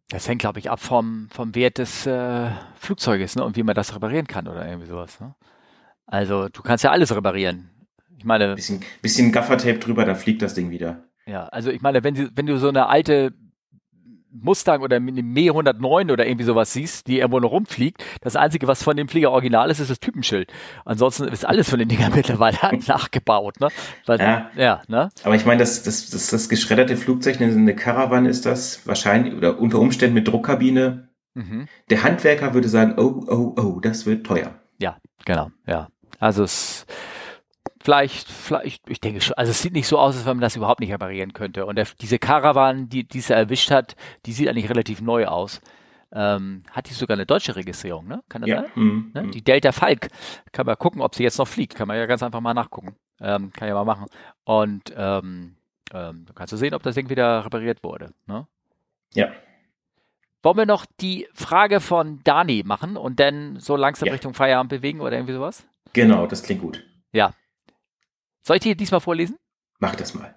[0.10, 3.46] Das hängt, glaube ich, ab vom, vom Wert des äh, Flugzeuges ne?
[3.46, 5.20] und wie man das reparieren kann oder irgendwie sowas.
[5.22, 5.36] Ne?
[6.06, 7.70] Also du kannst ja alles reparieren.
[8.18, 8.56] Ich meine.
[8.56, 11.06] Bisschen, bisschen Gaffertape drüber, dann fliegt das Ding wieder.
[11.26, 13.34] Ja, also ich meine, wenn, wenn du so eine alte
[14.32, 18.68] Mustang oder eine Me 109 oder irgendwie sowas siehst, die irgendwo noch rumfliegt, das Einzige,
[18.68, 20.52] was von dem Flieger original ist, ist das Typenschild.
[20.86, 22.58] Ansonsten ist alles von den Dingern mittlerweile
[22.88, 23.60] nachgebaut.
[23.60, 23.70] Ne?
[24.06, 24.52] Weil, ja.
[24.56, 25.10] ja ne?
[25.24, 29.60] Aber ich meine, das, das, das, das geschredderte Flugzeug, eine Caravan ist das wahrscheinlich, oder
[29.60, 31.10] unter Umständen mit Druckkabine.
[31.34, 31.68] Mhm.
[31.90, 34.56] Der Handwerker würde sagen, oh, oh, oh, das wird teuer.
[34.80, 35.88] Ja, genau, ja.
[36.20, 36.86] Also es
[37.84, 40.56] Vielleicht, vielleicht, ich denke schon, also es sieht nicht so aus, als wenn man das
[40.56, 41.66] überhaupt nicht reparieren könnte.
[41.66, 45.62] Und der, diese Caravan, die diese erwischt hat, die sieht eigentlich relativ neu aus.
[46.14, 48.22] Ähm, hat die sogar eine deutsche Registrierung, ne?
[48.30, 48.62] Kann das ja.
[48.62, 48.72] sein?
[48.76, 49.28] Mm, ne?
[49.30, 50.10] Die Delta Falk.
[50.52, 51.74] Kann man gucken, ob sie jetzt noch fliegt.
[51.74, 52.96] Kann man ja ganz einfach mal nachgucken.
[53.20, 54.08] Ähm, kann ja mal machen.
[54.44, 55.56] Und ähm,
[55.94, 58.14] ähm, dann kannst du sehen, ob das Ding wieder repariert wurde.
[58.28, 58.46] Ne?
[59.14, 59.32] Ja.
[60.44, 64.14] Wollen wir noch die Frage von Dani machen und dann so langsam ja.
[64.14, 65.66] Richtung Feierabend bewegen oder irgendwie sowas?
[65.94, 66.84] Genau, das klingt gut.
[67.12, 67.34] Ja,
[68.44, 69.38] soll ich dir diesmal vorlesen?
[69.80, 70.36] Mach das mal.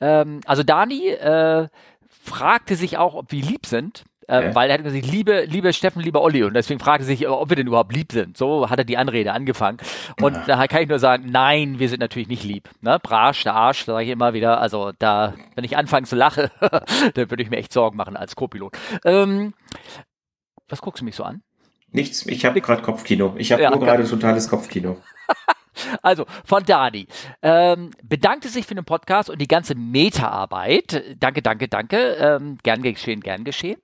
[0.00, 1.68] Ähm, also Dani äh,
[2.08, 4.04] fragte sich auch, ob wir lieb sind.
[4.28, 4.54] Äh, ja.
[4.54, 6.44] Weil er hat gesagt, liebe, liebe Steffen, lieber Olli.
[6.44, 8.36] Und deswegen fragte sich, ob wir denn überhaupt lieb sind.
[8.36, 9.78] So hat er die Anrede angefangen.
[10.20, 10.44] Und ja.
[10.46, 12.70] da kann ich nur sagen, nein, wir sind natürlich nicht lieb.
[12.80, 12.98] Ne?
[13.02, 14.60] Brasch, der Arsch, sage ich immer wieder.
[14.60, 18.36] Also da, wenn ich anfange zu lachen, dann würde ich mir echt Sorgen machen als
[18.36, 18.76] Co-Pilot.
[19.04, 19.54] Ähm,
[20.68, 21.42] was guckst du mich so an?
[21.90, 23.34] Nichts, ich habe gerade Kopfkino.
[23.36, 24.96] Ich habe ja, nur gerade totales Kopfkino.
[26.02, 27.06] Also von Dani.
[27.42, 31.16] Ähm, bedankte sich für den Podcast und die ganze Meta-Arbeit.
[31.18, 32.14] Danke, danke, danke.
[32.14, 33.80] Ähm, gern geschehen, gern geschehen.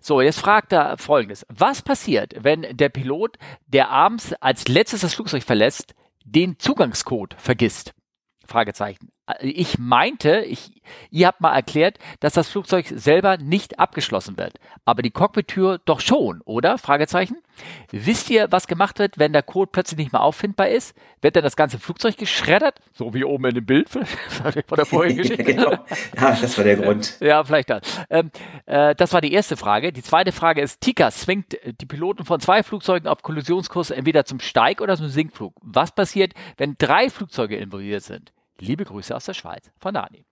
[0.00, 1.46] So, jetzt fragt er folgendes.
[1.48, 7.94] Was passiert, wenn der Pilot, der abends als letztes das Flugzeug verlässt, den Zugangscode vergisst?
[8.46, 9.10] Fragezeichen.
[9.40, 15.00] Ich meinte, ich, ihr habt mal erklärt, dass das Flugzeug selber nicht abgeschlossen wird, aber
[15.00, 16.76] die Cockpit-Tür doch schon, oder?
[16.76, 17.36] Fragezeichen.
[17.90, 20.94] Wisst ihr, was gemacht wird, wenn der Code plötzlich nicht mehr auffindbar ist?
[21.22, 22.80] Wird dann das ganze Flugzeug geschreddert?
[22.92, 24.04] So wie oben in dem Bild von
[24.76, 25.42] der vorigen Geschichte.
[25.44, 25.70] genau.
[25.70, 27.16] Ja, das war der Grund.
[27.20, 27.80] Ja, vielleicht das.
[28.10, 28.30] Ähm,
[28.66, 29.92] äh, das war die erste Frage.
[29.92, 34.40] Die zweite Frage ist, Tika zwingt die Piloten von zwei Flugzeugen auf Kollisionskurs entweder zum
[34.40, 35.54] Steig- oder zum Sinkflug.
[35.62, 38.33] Was passiert, wenn drei Flugzeuge involviert sind?
[38.58, 40.24] Liebe Grüße aus der Schweiz von Dani.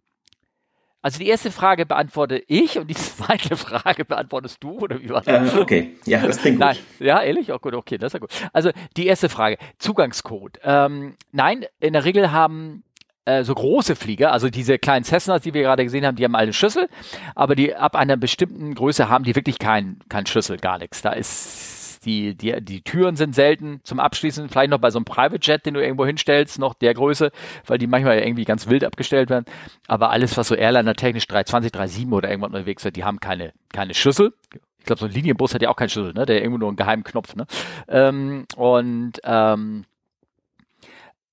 [1.03, 5.21] Also die erste Frage beantworte ich und die zweite Frage beantwortest du oder wie war
[5.21, 5.55] das?
[5.55, 6.67] Äh, okay, ja, das klingt gut.
[6.67, 7.53] Nein, ja, ehrlich?
[7.53, 8.31] Oh, gut, okay, das ist ja gut.
[8.53, 10.61] Also die erste Frage, Zugangscode.
[10.63, 12.85] Ähm, nein, in der Regel haben
[13.25, 16.37] äh, so große Flieger, also diese kleinen Cessnas, die wir gerade gesehen haben, die haben
[16.37, 16.89] alle Schlüssel,
[17.35, 21.03] aber die ab einer bestimmten Größe haben die wirklich keinen kein Schlüssel, gar nichts.
[21.03, 24.49] Da ist die, die, die Türen sind selten zum Abschließen.
[24.49, 27.31] Vielleicht noch bei so einem Private Jet, den du irgendwo hinstellst, noch der Größe,
[27.67, 29.45] weil die manchmal irgendwie ganz wild abgestellt werden.
[29.87, 33.53] Aber alles, was so Airliner technisch 320, 37 oder irgendwann unterwegs wird, die haben keine,
[33.73, 34.35] keine Schlüssel.
[34.79, 36.27] Ich glaube, so ein Linienbus hat ja auch keinen Schlüssel, ne?
[36.27, 37.47] Der irgendwo nur einen geheimen Knopf, ne?
[37.89, 39.85] Ähm, und ähm,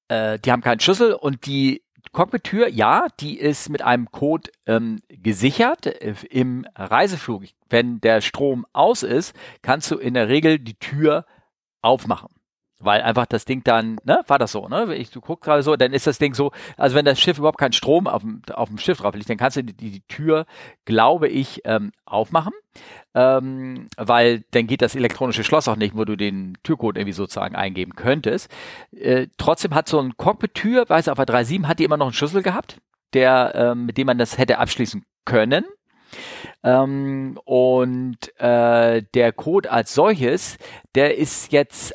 [0.08, 1.82] äh, die haben keinen Schlüssel und die
[2.20, 7.44] Cockpit-Tür, ja, die ist mit einem Code ähm, gesichert äh, im Reiseflug.
[7.70, 11.26] Wenn der Strom aus ist, kannst du in der Regel die Tür
[11.82, 12.28] aufmachen
[12.80, 14.96] weil einfach das Ding dann, ne, war das so, ne?
[14.96, 17.58] Ich, du guckst gerade so, dann ist das Ding so, also wenn das Schiff überhaupt
[17.58, 20.46] keinen Strom auf dem, auf dem Schiff drauf liegt, dann kannst du die, die Tür,
[20.86, 22.54] glaube ich, ähm, aufmachen,
[23.14, 27.56] ähm, weil dann geht das elektronische Schloss auch nicht, wo du den Türcode irgendwie sozusagen
[27.56, 28.50] eingeben könntest.
[28.92, 32.14] Äh, trotzdem hat so ein Cockpit-Tür, weiß auf der 3.7 hat die immer noch einen
[32.14, 32.78] Schlüssel gehabt,
[33.14, 35.66] der, ähm, mit dem man das hätte abschließen können.
[36.64, 40.58] Ähm, und äh, der Code als solches,
[40.96, 41.94] der ist jetzt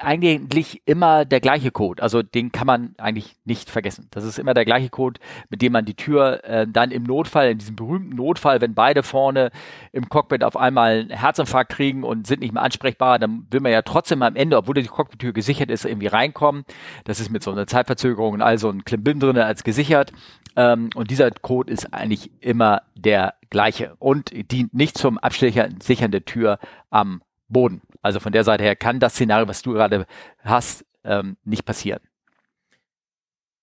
[0.00, 2.02] eigentlich immer der gleiche Code.
[2.02, 4.08] Also den kann man eigentlich nicht vergessen.
[4.10, 7.50] Das ist immer der gleiche Code, mit dem man die Tür äh, dann im Notfall,
[7.50, 9.50] in diesem berühmten Notfall, wenn beide vorne
[9.92, 13.72] im Cockpit auf einmal einen Herzinfarkt kriegen und sind nicht mehr ansprechbar, dann will man
[13.72, 16.64] ja trotzdem am Ende, obwohl die Cockpit-Tür gesichert ist, irgendwie reinkommen.
[17.04, 20.12] Das ist mit so einer Zeitverzögerung und all so ein Klimbim drin als gesichert.
[20.56, 26.24] Ähm, und dieser Code ist eigentlich immer der gleiche und dient nicht zum Absichern der
[26.24, 26.58] Tür
[26.90, 27.82] am Boden.
[28.02, 30.06] Also von der Seite her kann das Szenario, was du gerade
[30.42, 32.00] hast, ähm, nicht passieren.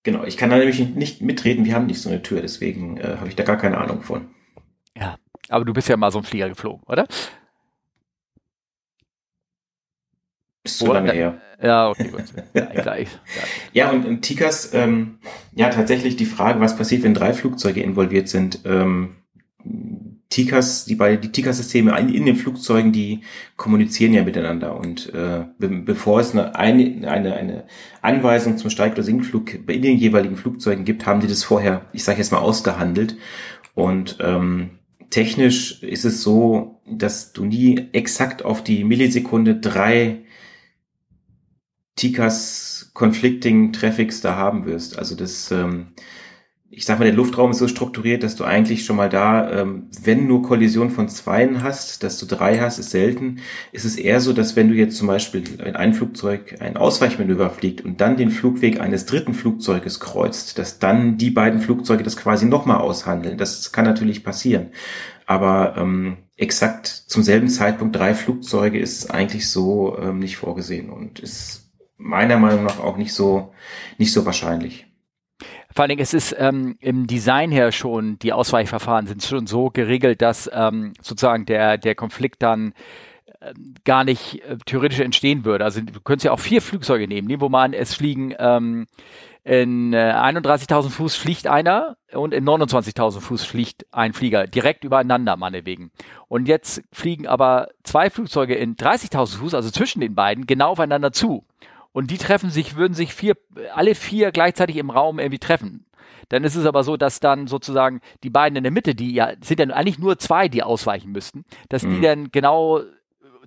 [0.04, 3.16] Genau, ich kann da nämlich nicht mitreden, wir haben nicht so eine Tür, deswegen äh,
[3.18, 4.28] habe ich da gar keine Ahnung von.
[4.96, 5.16] Ja,
[5.48, 7.06] aber du bist ja mal so ein Flieger geflogen, oder?
[10.62, 11.40] Ist zu lange her.
[11.62, 12.24] Ja, okay, gut.
[12.54, 13.08] Ja, gleich.
[13.72, 15.18] ja und, und Tikas, ähm,
[15.52, 18.60] ja, tatsächlich die Frage, was passiert, wenn drei Flugzeuge involviert sind.
[18.64, 19.16] Ähm,
[20.30, 23.22] Tikas, die beiden, die Tika-Systeme in, in den Flugzeugen, die
[23.56, 27.64] kommunizieren ja miteinander und äh, be bevor es eine, eine, eine, eine
[28.02, 32.04] Anweisung zum Steig- oder Sinkflug in den jeweiligen Flugzeugen gibt, haben die das vorher, ich
[32.04, 33.16] sage jetzt mal, ausgehandelt
[33.74, 40.24] und ähm, technisch ist es so, dass du nie exakt auf die Millisekunde drei
[41.96, 44.98] Tikas Conflicting Traffics da haben wirst.
[44.98, 45.88] Also das, ähm,
[46.78, 49.88] ich sag mal, der Luftraum ist so strukturiert, dass du eigentlich schon mal da, ähm,
[50.00, 53.40] wenn nur Kollision von zweien hast, dass du drei hast, ist selten.
[53.72, 57.50] Ist es eher so, dass wenn du jetzt zum Beispiel in ein Flugzeug ein Ausweichmanöver
[57.50, 62.16] fliegt und dann den Flugweg eines dritten Flugzeuges kreuzt, dass dann die beiden Flugzeuge das
[62.16, 63.38] quasi nochmal aushandeln.
[63.38, 64.68] Das kann natürlich passieren.
[65.26, 71.18] Aber ähm, exakt zum selben Zeitpunkt drei Flugzeuge ist eigentlich so ähm, nicht vorgesehen und
[71.18, 73.52] ist meiner Meinung nach auch nicht so,
[73.98, 74.87] nicht so wahrscheinlich.
[75.74, 79.70] Vor allen Dingen, es ist ähm, im Design her schon, die Ausweichverfahren sind schon so
[79.70, 82.72] geregelt, dass ähm, sozusagen der, der Konflikt dann
[83.40, 83.52] äh,
[83.84, 85.64] gar nicht äh, theoretisch entstehen würde.
[85.64, 88.86] Also du könntest ja auch vier Flugzeuge nehmen, nehmen wo man es fliegen ähm,
[89.44, 95.36] in äh, 31.000 Fuß fliegt einer und in 29.000 Fuß fliegt ein Flieger direkt übereinander,
[95.36, 95.90] meinetwegen.
[96.28, 101.12] Und jetzt fliegen aber zwei Flugzeuge in 30.000 Fuß, also zwischen den beiden, genau aufeinander
[101.12, 101.46] zu
[101.98, 103.36] und die treffen sich, würden sich vier,
[103.74, 105.84] alle vier gleichzeitig im Raum irgendwie treffen.
[106.28, 109.32] Dann ist es aber so, dass dann sozusagen die beiden in der Mitte, die ja,
[109.40, 111.96] sind dann eigentlich nur zwei, die ausweichen müssten, dass mhm.
[111.96, 112.82] die dann genau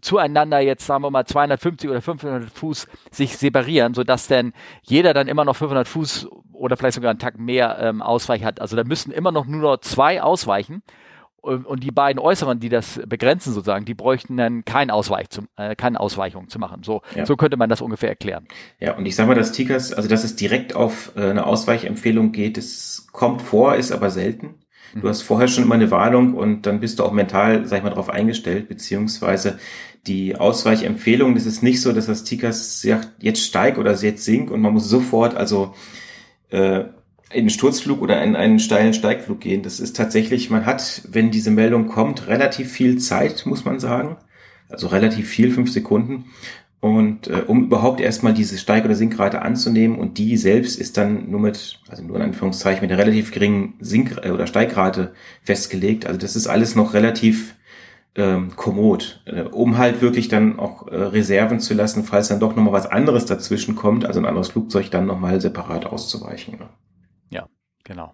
[0.01, 5.29] zueinander jetzt, sagen wir mal, 250 oder 500 Fuß sich separieren, sodass dann jeder dann
[5.29, 8.59] immer noch 500 Fuß oder vielleicht sogar einen Tag mehr ähm, Ausweich hat.
[8.59, 10.83] Also da müssen immer noch nur noch zwei ausweichen
[11.41, 15.75] und die beiden Äußeren, die das begrenzen sozusagen, die bräuchten dann kein Ausweich zum, äh,
[15.75, 16.83] keine Ausweichung zu machen.
[16.83, 17.25] So, ja.
[17.25, 18.47] so könnte man das ungefähr erklären.
[18.79, 22.31] Ja, und ich sage mal, dass Tickers, also dass es direkt auf äh, eine Ausweichempfehlung
[22.31, 24.55] geht, es kommt vor, ist aber selten.
[24.93, 25.09] Du mhm.
[25.09, 27.89] hast vorher schon immer eine Warnung und dann bist du auch mental, sag ich mal,
[27.89, 29.57] darauf eingestellt, beziehungsweise
[30.07, 34.51] die Ausweichempfehlung, das ist nicht so, dass das Tickers sagt, jetzt steig oder jetzt sink
[34.51, 35.73] und man muss sofort, also
[36.49, 36.85] äh,
[37.33, 39.63] in den Sturzflug oder in einen steilen Steigflug gehen.
[39.63, 44.17] Das ist tatsächlich, man hat, wenn diese Meldung kommt, relativ viel Zeit, muss man sagen.
[44.69, 46.25] Also relativ viel, fünf Sekunden.
[46.79, 51.29] Und äh, um überhaupt erstmal diese Steig- oder Sinkrate anzunehmen und die selbst ist dann
[51.29, 55.13] nur mit, also nur in Anführungszeichen, mit einer relativ geringen Sink- äh, oder Steigrate
[55.43, 56.07] festgelegt.
[56.07, 57.55] Also das ist alles noch relativ
[58.15, 62.55] ähm, kommod, äh, um halt wirklich dann auch äh, Reserven zu lassen, falls dann doch
[62.55, 66.57] nochmal was anderes dazwischen kommt, also ein anderes Flugzeug dann nochmal separat auszuweichen.
[66.57, 66.69] Ne?
[67.83, 68.13] Genau.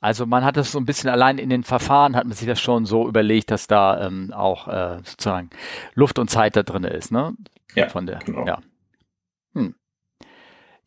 [0.00, 2.60] Also man hat es so ein bisschen allein in den Verfahren hat man sich das
[2.60, 5.50] schon so überlegt, dass da ähm, auch äh, sozusagen
[5.94, 7.34] Luft und Zeit da drin ist, ne?
[7.74, 7.88] Ja.
[7.88, 8.44] Von der, genau.
[8.44, 8.58] ja.
[9.54, 9.76] Hm.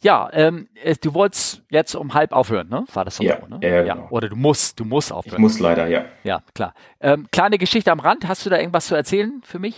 [0.02, 0.68] Ja, ähm,
[1.02, 2.84] du wolltest jetzt um halb aufhören, ne?
[2.94, 3.24] War das so?
[3.24, 3.60] Ja, ne?
[3.62, 4.08] ja, genau.
[4.10, 5.36] Oder du musst, du musst aufhören.
[5.36, 6.06] Ich muss leider, ja.
[6.24, 6.74] Ja, klar.
[7.00, 8.28] Ähm, kleine Geschichte am Rand.
[8.28, 9.78] Hast du da irgendwas zu erzählen für mich?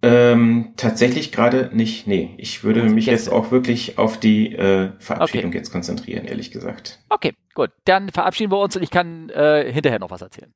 [0.00, 2.06] Ähm, tatsächlich gerade nicht.
[2.06, 5.58] Nee, ich würde mich jetzt, jetzt auch wirklich auf die äh, Verabschiedung okay.
[5.58, 7.00] jetzt konzentrieren, ehrlich gesagt.
[7.08, 7.70] Okay, gut.
[7.84, 10.54] Dann verabschieden wir uns und ich kann äh, hinterher noch was erzählen.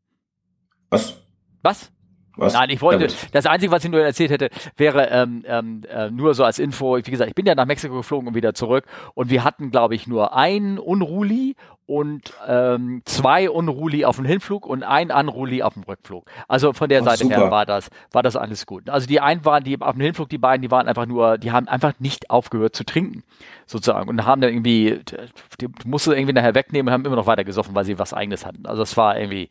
[0.91, 1.17] Was?
[1.63, 1.91] Was?
[2.37, 2.55] Was?
[2.55, 3.35] Nein, ich wollte, Damit.
[3.35, 6.97] das Einzige, was ich nur erzählt hätte, wäre ähm, ähm, äh, nur so als Info,
[6.97, 9.95] wie gesagt, ich bin ja nach Mexiko geflogen und wieder zurück und wir hatten, glaube
[9.95, 11.57] ich, nur einen Unruly
[11.87, 16.25] und ähm, zwei Unruly auf dem Hinflug und ein Unruly auf dem Rückflug.
[16.49, 17.37] Also von der oh, Seite super.
[17.37, 18.89] her war das, war das alles gut.
[18.89, 21.53] Also die einen waren, die auf dem Hinflug, die beiden, die waren einfach nur, die
[21.53, 23.25] haben einfach nicht aufgehört zu trinken,
[23.67, 24.09] sozusagen.
[24.09, 25.01] Und haben dann irgendwie,
[25.61, 28.47] die musste irgendwie nachher wegnehmen und haben immer noch weiter gesoffen, weil sie was eigenes
[28.47, 28.65] hatten.
[28.65, 29.51] Also es war irgendwie,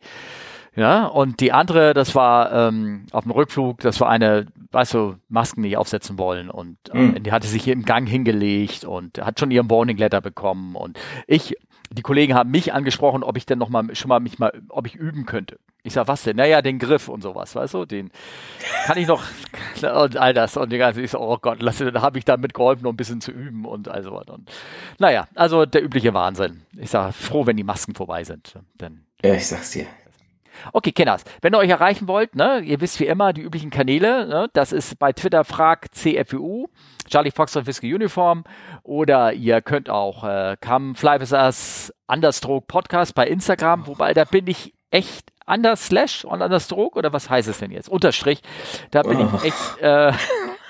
[0.74, 5.16] ja, und die andere, das war ähm, auf dem Rückflug, das war eine, weißt du,
[5.28, 7.22] Masken nicht aufsetzen wollen und äh, mhm.
[7.22, 10.98] die hatte sich hier im Gang hingelegt und hat schon ihren Warning Letter bekommen und
[11.26, 11.56] ich,
[11.90, 14.86] die Kollegen haben mich angesprochen, ob ich denn noch mal schon mal mich mal, ob
[14.86, 15.58] ich üben könnte.
[15.82, 16.36] Ich sag, was denn?
[16.36, 18.10] Naja, den Griff und sowas, weißt du, den
[18.86, 19.22] kann ich noch
[19.82, 22.38] und all das und die ganze, ich so, oh Gott, lass, da habe ich da
[22.38, 24.50] mitgeholfen, um ein bisschen zu üben und all so und
[24.98, 26.62] naja, also der übliche Wahnsinn.
[26.78, 29.86] Ich sag, froh, wenn die Masken vorbei sind, denn ja, ich sag's dir.
[30.72, 34.26] Okay, Kenners, wenn ihr euch erreichen wollt, ne, ihr wisst wie immer die üblichen Kanäle,
[34.26, 36.66] ne, das ist bei Twitter frag CFU,
[37.08, 38.44] Charlie Fox und Whisky Uniform,
[38.82, 44.24] oder ihr könnt auch äh, Come Fly With Us Understroke Podcast bei Instagram, wobei da
[44.24, 47.88] bin ich echt under slash und stroke oder was heißt es denn jetzt?
[47.88, 48.40] Unterstrich.
[48.90, 49.30] Da bin oh.
[49.36, 49.80] ich echt.
[49.80, 50.12] Äh,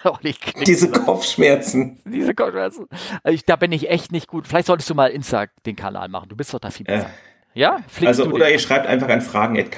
[0.67, 2.01] diese Kopfschmerzen.
[2.05, 2.89] Diese Kopfschmerzen.
[3.23, 4.47] Also ich, da bin ich echt nicht gut.
[4.49, 6.29] Vielleicht solltest du mal Insta den Kanal machen.
[6.29, 7.11] Du bist doch da viel besser.
[7.55, 9.71] Ja, also oder ihr schreibt einfach an Fragen at.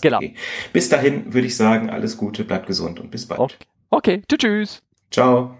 [0.00, 0.20] Genau.
[0.72, 3.40] Bis dahin würde ich sagen, alles Gute, bleibt gesund und bis bald.
[3.40, 3.56] Okay,
[3.90, 4.22] okay.
[4.38, 4.82] tschüss.
[5.10, 5.56] Ciao.